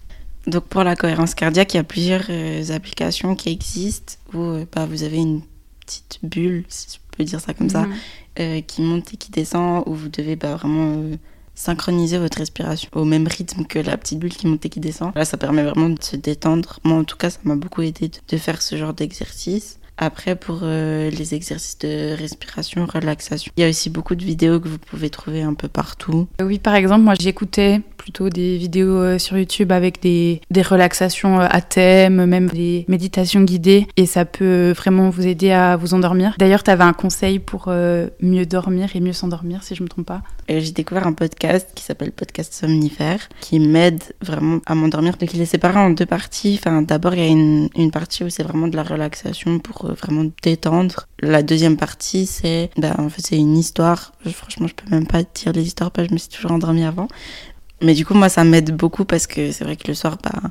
Donc 0.48 0.64
pour 0.66 0.84
la 0.84 0.96
cohérence 0.96 1.36
cardiaque, 1.36 1.74
il 1.76 1.78
y 1.78 1.80
a 1.80 1.84
plusieurs 1.84 2.26
euh, 2.30 2.72
applications 2.72 3.36
qui 3.36 3.50
existent 3.50 4.14
où 4.34 4.40
euh, 4.40 4.66
bah, 4.74 4.88
vous 4.90 5.04
avez 5.04 5.18
une 5.18 5.42
petite 5.86 6.20
bulle, 6.24 6.64
si 6.70 6.88
je 6.94 7.18
peux 7.18 7.24
dire 7.24 7.40
ça 7.40 7.54
comme 7.54 7.70
ça, 7.70 7.84
mhm. 7.84 7.94
euh, 8.40 8.62
qui 8.62 8.82
monte 8.82 9.14
et 9.14 9.18
qui 9.18 9.30
descend, 9.30 9.84
où 9.86 9.94
vous 9.94 10.10
devez 10.10 10.36
bah, 10.36 10.56
vraiment 10.56 11.04
synchroniser 11.60 12.18
votre 12.18 12.38
respiration 12.38 12.90
au 12.94 13.04
même 13.04 13.28
rythme 13.28 13.66
que 13.66 13.80
la 13.80 13.98
petite 13.98 14.18
bulle 14.18 14.34
qui 14.34 14.48
monte 14.48 14.66
et 14.66 14.70
qui 14.70 14.80
descend. 14.80 15.12
Là, 15.16 15.26
ça 15.26 15.36
permet 15.36 15.64
vraiment 15.64 15.90
de 15.90 16.02
se 16.02 16.16
détendre. 16.16 16.80
Moi, 16.86 16.98
en 16.98 17.04
tout 17.04 17.18
cas, 17.18 17.30
ça 17.30 17.40
m'a 17.44 17.56
beaucoup 17.56 17.82
aidé 17.82 18.10
de 18.30 18.38
faire 18.38 18.62
ce 18.62 18.78
genre 18.78 18.94
d'exercice. 18.94 19.78
Après, 20.02 20.38
pour 20.38 20.62
euh, 20.64 21.10
les 21.10 21.36
exercices 21.36 21.78
de 21.80 22.16
respiration, 22.18 22.86
relaxation, 22.86 23.52
il 23.58 23.64
y 23.64 23.66
a 23.66 23.70
aussi 23.70 23.90
beaucoup 23.90 24.16
de 24.16 24.24
vidéos 24.24 24.62
que 24.62 24.70
vous 24.70 24.78
pouvez 24.78 25.10
trouver 25.10 25.42
un 25.42 25.54
peu 25.54 25.68
partout. 25.68 26.26
Oui, 26.42 26.58
par 26.58 26.76
exemple, 26.76 27.02
moi 27.02 27.16
j'écoutais 27.20 27.82
plutôt 27.98 28.30
des 28.30 28.58
vidéos 28.58 28.96
euh, 28.96 29.20
sur 29.20 29.38
YouTube 29.38 29.74
avec 29.74 30.02
des, 30.02 30.40
des 30.52 30.62
relaxations 30.62 31.42
euh, 31.42 31.48
à 31.50 31.60
thème, 31.60 32.26
même 32.26 32.48
des 32.48 32.86
méditations 32.88 33.42
guidées, 33.42 33.88
et 33.98 34.06
ça 34.06 34.24
peut 34.24 34.72
vraiment 34.72 35.10
vous 35.10 35.28
aider 35.28 35.52
à 35.52 35.76
vous 35.76 35.94
endormir. 35.94 36.34
D'ailleurs, 36.40 36.64
tu 36.64 36.72
avais 36.72 36.86
un 36.86 36.94
conseil 36.94 37.40
pour 37.40 37.68
mieux 37.68 38.46
dormir 38.46 38.96
et 38.96 39.02
mieux 39.02 39.12
s'endormir, 39.12 39.64
si 39.64 39.76
je 39.76 39.84
me 39.84 39.90
trompe 39.90 40.06
pas. 40.06 40.22
J'ai 40.50 40.72
découvert 40.72 41.06
un 41.06 41.14
podcast 41.14 41.70
qui 41.76 41.84
s'appelle 41.84 42.12
Podcast 42.12 42.54
Somnifère, 42.54 43.30
qui 43.40 43.60
m'aide 43.60 44.04
vraiment 44.22 44.60
à 44.66 44.76
m'endormir. 44.76 45.18
Donc 45.18 45.34
il 45.34 45.42
est 45.42 45.46
séparé 45.46 45.80
en 45.80 45.92
deux 45.92 46.06
parties. 46.06 46.60
Enfin, 46.60 46.82
d'abord, 46.82 47.14
il 47.14 47.20
y 47.20 47.24
a 47.24 47.28
une, 47.28 47.70
une 47.76 47.92
partie 47.92 48.24
où 48.24 48.30
c'est 48.30 48.44
vraiment 48.44 48.68
de 48.68 48.76
la 48.76 48.84
relaxation 48.84 49.60
pour 49.60 49.86
euh, 49.86 49.94
vraiment 49.94 50.26
détendre. 50.42 51.06
La 51.22 51.44
deuxième 51.44 51.78
partie, 51.78 52.26
c'est, 52.26 52.70
ben, 52.78 52.96
en 52.98 53.10
fait, 53.10 53.36
une 53.36 53.58
histoire. 53.58 54.14
Franchement, 54.26 54.68
je 54.68 54.74
peux 54.74 54.90
même 54.90 55.08
pas 55.08 55.24
dire 55.24 55.54
les 55.54 55.64
histoires 55.64 55.92
parce 55.92 56.08
que 56.08 56.10
je 56.10 56.14
me 56.14 56.20
suis 56.20 56.30
toujours 56.30 56.52
endormie 56.52 56.84
avant. 56.84 57.08
Mais 57.82 57.94
du 57.94 58.06
coup, 58.06 58.14
moi, 58.14 58.30
ça 58.30 58.44
m'aide 58.44 58.76
beaucoup 58.76 59.06
parce 59.06 59.28
que 59.28 59.52
c'est 59.52 59.64
vrai 59.64 59.76
que 59.76 59.88
le 59.88 59.94
soir, 59.94 60.18
bah, 60.24 60.50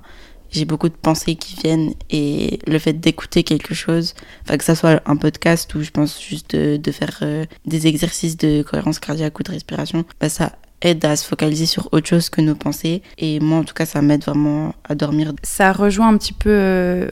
j'ai 0.50 0.64
beaucoup 0.64 0.88
de 0.88 0.94
pensées 0.94 1.34
qui 1.36 1.56
viennent 1.56 1.94
et 2.10 2.58
le 2.66 2.78
fait 2.78 2.94
d'écouter 2.94 3.42
quelque 3.42 3.74
chose, 3.74 4.14
enfin 4.44 4.56
que 4.56 4.64
ça 4.64 4.74
soit 4.74 5.02
un 5.06 5.16
podcast 5.16 5.74
ou 5.74 5.82
je 5.82 5.90
pense 5.90 6.22
juste 6.22 6.54
de, 6.56 6.92
faire 6.92 7.18
euh, 7.22 7.44
des 7.66 7.86
exercices 7.86 8.36
de 8.36 8.62
cohérence 8.62 8.98
cardiaque 8.98 9.38
ou 9.38 9.42
de 9.42 9.50
respiration, 9.50 10.04
bah 10.20 10.28
ça 10.28 10.52
aide 10.80 11.04
à 11.04 11.16
se 11.16 11.26
focaliser 11.26 11.66
sur 11.66 11.88
autre 11.92 12.08
chose 12.08 12.30
que 12.30 12.40
nos 12.40 12.54
pensées 12.54 13.02
et 13.18 13.40
moi 13.40 13.58
en 13.58 13.64
tout 13.64 13.74
cas 13.74 13.86
ça 13.86 14.00
m'aide 14.00 14.24
vraiment 14.24 14.74
à 14.88 14.94
dormir. 14.94 15.32
Ça 15.42 15.72
rejoint 15.72 16.08
un 16.08 16.16
petit 16.16 16.32
peu 16.32 16.50
euh, 16.50 17.08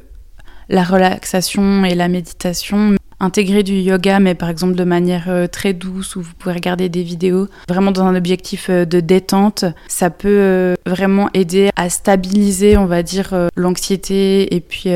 la 0.69 0.85
relaxation 0.85 1.85
et 1.85 1.95
la 1.95 2.09
méditation 2.09 2.97
intégrer 3.21 3.63
du 3.63 3.75
yoga, 3.75 4.21
mais 4.21 4.35
par 4.35 4.49
exemple 4.49 4.75
de 4.75 4.85
manière 4.85 5.27
euh, 5.29 5.47
très 5.47 5.73
douce, 5.73 6.17
où 6.17 6.23
vous 6.23 6.35
pouvez 6.39 6.55
regarder 6.55 6.89
des 6.89 7.03
vidéos, 7.03 7.49
vraiment 7.69 7.91
dans 7.91 8.05
un 8.05 8.15
objectif 8.15 8.69
euh, 8.69 8.85
de 8.85 9.01
détente, 9.01 9.65
ça 9.89 10.11
peut 10.11 10.29
euh, 10.29 10.75
vraiment 10.87 11.29
aider 11.35 11.71
à 11.77 11.89
stabiliser, 11.89 12.77
on 12.77 12.87
va 12.87 13.03
dire, 13.03 13.35
l'anxiété 13.57 14.55
et 14.55 14.61
puis 14.61 14.91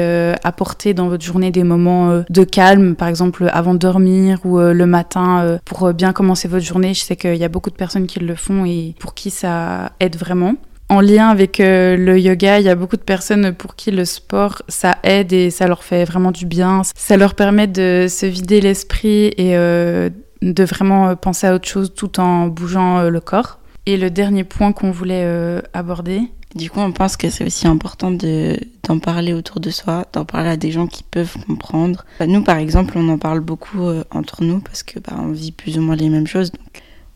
apporter 0.44 0.94
dans 0.94 1.08
votre 1.08 1.24
journée 1.24 1.50
des 1.50 1.64
moments 1.64 2.22
de 2.28 2.44
calme, 2.44 2.94
par 2.94 3.08
exemple 3.08 3.48
avant 3.52 3.74
de 3.74 3.78
dormir 3.78 4.38
ou 4.44 4.58
le 4.58 4.86
matin 4.86 5.58
pour 5.64 5.92
bien 5.92 6.12
commencer 6.12 6.48
votre 6.48 6.64
journée. 6.64 6.94
Je 6.94 7.00
sais 7.00 7.16
qu'il 7.16 7.36
y 7.36 7.44
a 7.44 7.48
beaucoup 7.48 7.70
de 7.70 7.74
personnes 7.74 8.06
qui 8.06 8.20
le 8.20 8.34
font 8.34 8.64
et 8.64 8.94
pour 8.98 9.14
qui 9.14 9.30
ça 9.30 9.92
aide 10.00 10.16
vraiment 10.16 10.54
en 10.90 11.00
lien 11.00 11.28
avec 11.28 11.60
euh, 11.60 11.96
le 11.96 12.18
yoga, 12.18 12.58
il 12.58 12.66
y 12.66 12.68
a 12.68 12.74
beaucoup 12.74 12.96
de 12.96 13.02
personnes 13.02 13.54
pour 13.54 13.76
qui 13.76 13.92
le 13.92 14.04
sport, 14.04 14.60
ça 14.68 14.98
aide 15.04 15.32
et 15.32 15.50
ça 15.50 15.68
leur 15.68 15.84
fait 15.84 16.04
vraiment 16.04 16.32
du 16.32 16.46
bien. 16.46 16.82
Ça 16.96 17.16
leur 17.16 17.34
permet 17.34 17.68
de 17.68 18.08
se 18.10 18.26
vider 18.26 18.60
l'esprit 18.60 19.26
et 19.36 19.56
euh, 19.56 20.10
de 20.42 20.64
vraiment 20.64 21.10
euh, 21.10 21.14
penser 21.14 21.46
à 21.46 21.54
autre 21.54 21.68
chose 21.68 21.94
tout 21.94 22.18
en 22.18 22.48
bougeant 22.48 23.08
le 23.08 23.20
corps. 23.20 23.60
Et 23.86 23.96
le 23.96 24.10
dernier 24.10 24.44
point 24.44 24.72
qu'on 24.72 24.90
voulait 24.90 25.26
aborder. 25.72 26.22
Du 26.54 26.68
coup, 26.68 26.80
on 26.80 26.92
pense 26.92 27.16
que 27.16 27.30
c'est 27.30 27.44
aussi 27.44 27.66
important 27.66 28.10
de, 28.10 28.58
d'en 28.86 28.98
parler 28.98 29.32
autour 29.32 29.60
de 29.60 29.70
soi, 29.70 30.04
d'en 30.12 30.24
parler 30.24 30.50
à 30.50 30.56
des 30.56 30.70
gens 30.70 30.86
qui 30.86 31.02
peuvent 31.02 31.36
comprendre. 31.46 32.04
Nous, 32.26 32.42
par 32.42 32.58
exemple, 32.58 32.94
on 32.96 33.08
en 33.08 33.18
parle 33.18 33.40
beaucoup 33.40 33.80
entre 34.10 34.44
nous 34.44 34.60
parce 34.60 34.82
que 34.82 34.98
bah, 34.98 35.14
on 35.18 35.28
vit 35.28 35.52
plus 35.52 35.78
ou 35.78 35.82
moins 35.82 35.96
les 35.96 36.08
mêmes 36.08 36.26
choses. 36.26 36.52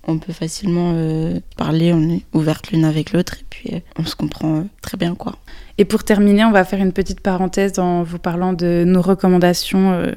On 0.07 0.19
peut 0.19 0.33
facilement 0.33 0.93
euh, 0.95 1.41
parler, 1.57 1.93
on 1.93 2.03
est 2.11 2.23
ouverte 2.33 2.71
l'une 2.71 2.85
avec 2.85 3.13
l'autre 3.13 3.35
et 3.41 3.45
puis 3.49 3.71
euh, 3.75 3.81
on 3.99 4.05
se 4.05 4.17
comprend 4.17 4.59
euh, 4.59 4.63
très 4.83 4.97
bien 4.97 5.15
quoi. 5.15 5.37
Et 5.79 5.85
pour 5.85 6.05
terminer, 6.05 6.45
on 6.45 6.53
va 6.53 6.65
faire 6.65 6.81
une 6.81 6.93
petite 6.93 7.21
parenthèse 7.21 7.79
en 7.79 8.03
vous 8.03 8.19
parlant 8.19 8.53
de 8.53 8.85
nos 8.87 9.03
recommandations 9.03 10.13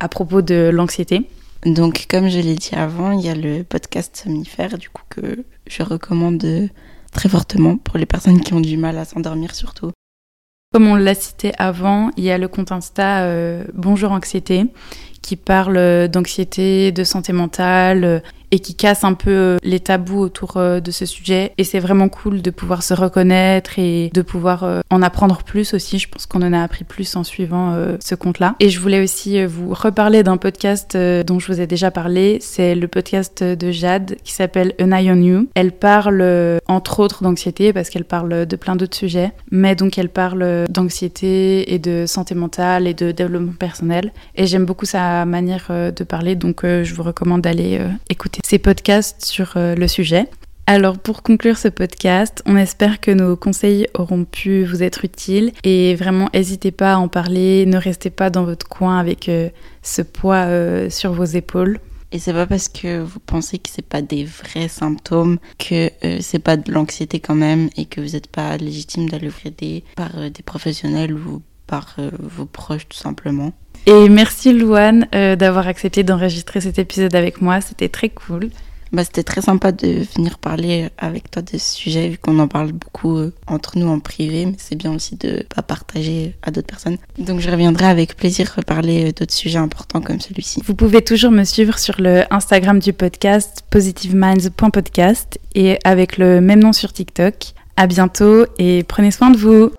à 0.00 0.08
propos 0.08 0.42
de 0.42 0.70
l'anxiété. 0.72 1.28
Donc 1.64 2.06
comme 2.08 2.28
je 2.28 2.40
l'ai 2.40 2.56
dit 2.56 2.74
avant, 2.74 3.12
il 3.12 3.24
y 3.24 3.28
a 3.28 3.34
le 3.34 3.62
podcast 3.62 4.16
Somnifère 4.16 4.78
du 4.78 4.88
coup 4.88 5.04
que 5.08 5.44
je 5.68 5.82
recommande 5.84 6.44
très 7.12 7.28
fortement 7.28 7.76
pour 7.76 7.98
les 7.98 8.06
personnes 8.06 8.40
qui 8.40 8.52
ont 8.52 8.60
du 8.60 8.76
mal 8.76 8.98
à 8.98 9.04
s'endormir 9.04 9.54
surtout. 9.54 9.92
Comme 10.72 10.88
on 10.88 10.96
l'a 10.96 11.14
cité 11.14 11.52
avant, 11.58 12.10
il 12.16 12.24
y 12.24 12.30
a 12.30 12.38
le 12.38 12.48
compte 12.48 12.72
Insta 12.72 13.28
Bonjour 13.74 14.10
Anxiété 14.10 14.66
qui 15.22 15.36
parle 15.36 16.08
d'anxiété, 16.08 16.90
de 16.90 17.04
santé 17.04 17.32
mentale 17.32 18.22
et 18.50 18.58
qui 18.58 18.74
casse 18.74 19.04
un 19.04 19.14
peu 19.14 19.30
euh, 19.30 19.56
les 19.62 19.80
tabous 19.80 20.18
autour 20.18 20.56
euh, 20.56 20.80
de 20.80 20.90
ce 20.90 21.06
sujet. 21.06 21.52
Et 21.58 21.64
c'est 21.64 21.78
vraiment 21.78 22.08
cool 22.08 22.42
de 22.42 22.50
pouvoir 22.50 22.82
se 22.82 22.94
reconnaître 22.94 23.78
et 23.78 24.10
de 24.12 24.22
pouvoir 24.22 24.64
euh, 24.64 24.80
en 24.90 25.02
apprendre 25.02 25.42
plus 25.44 25.74
aussi. 25.74 25.98
Je 25.98 26.08
pense 26.08 26.26
qu'on 26.26 26.42
en 26.42 26.52
a 26.52 26.62
appris 26.62 26.84
plus 26.84 27.16
en 27.16 27.24
suivant 27.24 27.76
ce 28.00 28.14
compte-là. 28.14 28.54
Et 28.60 28.70
je 28.70 28.80
voulais 28.80 29.02
aussi 29.02 29.44
vous 29.44 29.72
reparler 29.72 30.22
d'un 30.22 30.36
podcast 30.36 30.96
dont 30.96 31.38
je 31.38 31.52
vous 31.52 31.60
ai 31.60 31.66
déjà 31.66 31.90
parlé. 31.90 32.38
C'est 32.40 32.74
le 32.74 32.88
podcast 32.88 33.42
de 33.42 33.70
Jade 33.70 34.16
qui 34.24 34.32
s'appelle 34.32 34.74
An 34.80 34.92
Eye 34.92 35.10
on 35.10 35.22
You. 35.22 35.48
Elle 35.54 35.72
parle 35.72 36.60
entre 36.66 37.00
autres 37.00 37.22
d'anxiété 37.22 37.72
parce 37.72 37.90
qu'elle 37.90 38.04
parle 38.04 38.46
de 38.46 38.56
plein 38.56 38.76
d'autres 38.76 38.96
sujets. 38.96 39.32
Mais 39.50 39.74
donc 39.74 39.98
elle 39.98 40.08
parle 40.08 40.66
d'anxiété 40.68 41.72
et 41.72 41.78
de 41.78 42.04
santé 42.06 42.34
mentale 42.34 42.86
et 42.86 42.94
de 42.94 43.12
développement 43.12 43.52
personnel. 43.52 44.12
Et 44.34 44.46
j'aime 44.46 44.64
beaucoup 44.64 44.86
sa 44.86 45.24
manière 45.24 45.66
de 45.70 46.04
parler. 46.04 46.34
Donc 46.34 46.60
je 46.64 46.94
vous 46.94 47.02
recommande 47.02 47.42
d'aller 47.42 47.80
écouter 48.08 48.39
ces 48.50 48.58
podcasts 48.58 49.24
sur 49.24 49.52
euh, 49.54 49.76
le 49.76 49.86
sujet. 49.86 50.26
Alors 50.66 50.98
pour 50.98 51.22
conclure 51.22 51.56
ce 51.56 51.68
podcast, 51.68 52.42
on 52.46 52.56
espère 52.56 52.98
que 52.98 53.12
nos 53.12 53.36
conseils 53.36 53.86
auront 53.94 54.24
pu 54.24 54.64
vous 54.64 54.82
être 54.82 55.04
utiles 55.04 55.52
et 55.62 55.94
vraiment 55.94 56.28
n'hésitez 56.34 56.72
pas 56.72 56.94
à 56.94 56.96
en 56.96 57.06
parler, 57.06 57.64
ne 57.64 57.76
restez 57.76 58.10
pas 58.10 58.28
dans 58.28 58.42
votre 58.42 58.66
coin 58.66 58.98
avec 58.98 59.28
euh, 59.28 59.50
ce 59.84 60.02
poids 60.02 60.46
euh, 60.46 60.90
sur 60.90 61.12
vos 61.12 61.26
épaules. 61.26 61.78
Et 62.10 62.18
c'est 62.18 62.32
pas 62.32 62.46
parce 62.46 62.68
que 62.68 62.98
vous 62.98 63.20
pensez 63.20 63.58
que 63.58 63.70
c'est 63.70 63.86
pas 63.86 64.02
des 64.02 64.24
vrais 64.24 64.66
symptômes 64.66 65.38
que 65.60 65.88
c'est 66.20 66.40
pas 66.40 66.56
de 66.56 66.72
l'anxiété 66.72 67.20
quand 67.20 67.36
même 67.36 67.70
et 67.76 67.84
que 67.84 68.00
vous 68.00 68.14
n'êtes 68.14 68.26
pas 68.26 68.56
légitime 68.56 69.08
d'aller 69.08 69.28
vous 69.28 69.46
aider 69.46 69.84
par 69.94 70.28
des 70.28 70.42
professionnels 70.42 71.14
ou 71.14 71.40
par 71.68 71.98
vos 72.18 72.46
proches 72.46 72.88
tout 72.88 72.98
simplement. 72.98 73.52
Et 73.86 74.08
merci 74.08 74.52
Louane 74.52 75.06
euh, 75.14 75.36
d'avoir 75.36 75.66
accepté 75.66 76.02
d'enregistrer 76.02 76.60
cet 76.60 76.78
épisode 76.78 77.14
avec 77.14 77.40
moi, 77.40 77.60
c'était 77.60 77.88
très 77.88 78.08
cool. 78.08 78.50
Bah, 78.92 79.04
c'était 79.04 79.22
très 79.22 79.40
sympa 79.40 79.70
de 79.70 80.04
venir 80.16 80.38
parler 80.38 80.88
avec 80.98 81.30
toi 81.30 81.42
de 81.42 81.50
ce 81.52 81.76
sujet, 81.76 82.08
vu 82.08 82.18
qu'on 82.18 82.38
en 82.40 82.48
parle 82.48 82.72
beaucoup 82.72 83.16
euh, 83.16 83.32
entre 83.46 83.78
nous 83.78 83.86
en 83.86 84.00
privé, 84.00 84.46
mais 84.46 84.56
c'est 84.58 84.74
bien 84.74 84.92
aussi 84.92 85.14
de 85.14 85.44
pas 85.54 85.62
partager 85.62 86.34
à 86.42 86.50
d'autres 86.50 86.66
personnes. 86.66 86.96
Donc 87.18 87.38
je 87.38 87.48
reviendrai 87.48 87.86
avec 87.86 88.16
plaisir 88.16 88.52
reparler 88.56 89.08
euh, 89.08 89.12
d'autres 89.12 89.32
sujets 89.32 89.58
importants 89.58 90.00
comme 90.00 90.20
celui-ci. 90.20 90.60
Vous 90.64 90.74
pouvez 90.74 91.02
toujours 91.02 91.30
me 91.30 91.44
suivre 91.44 91.78
sur 91.78 92.00
le 92.00 92.24
Instagram 92.34 92.80
du 92.80 92.92
podcast 92.92 93.62
positiveminds.podcast 93.70 95.38
et 95.54 95.78
avec 95.84 96.18
le 96.18 96.40
même 96.40 96.60
nom 96.60 96.72
sur 96.72 96.92
TikTok. 96.92 97.54
À 97.76 97.86
bientôt 97.86 98.44
et 98.58 98.82
prenez 98.82 99.12
soin 99.12 99.30
de 99.30 99.38
vous. 99.38 99.70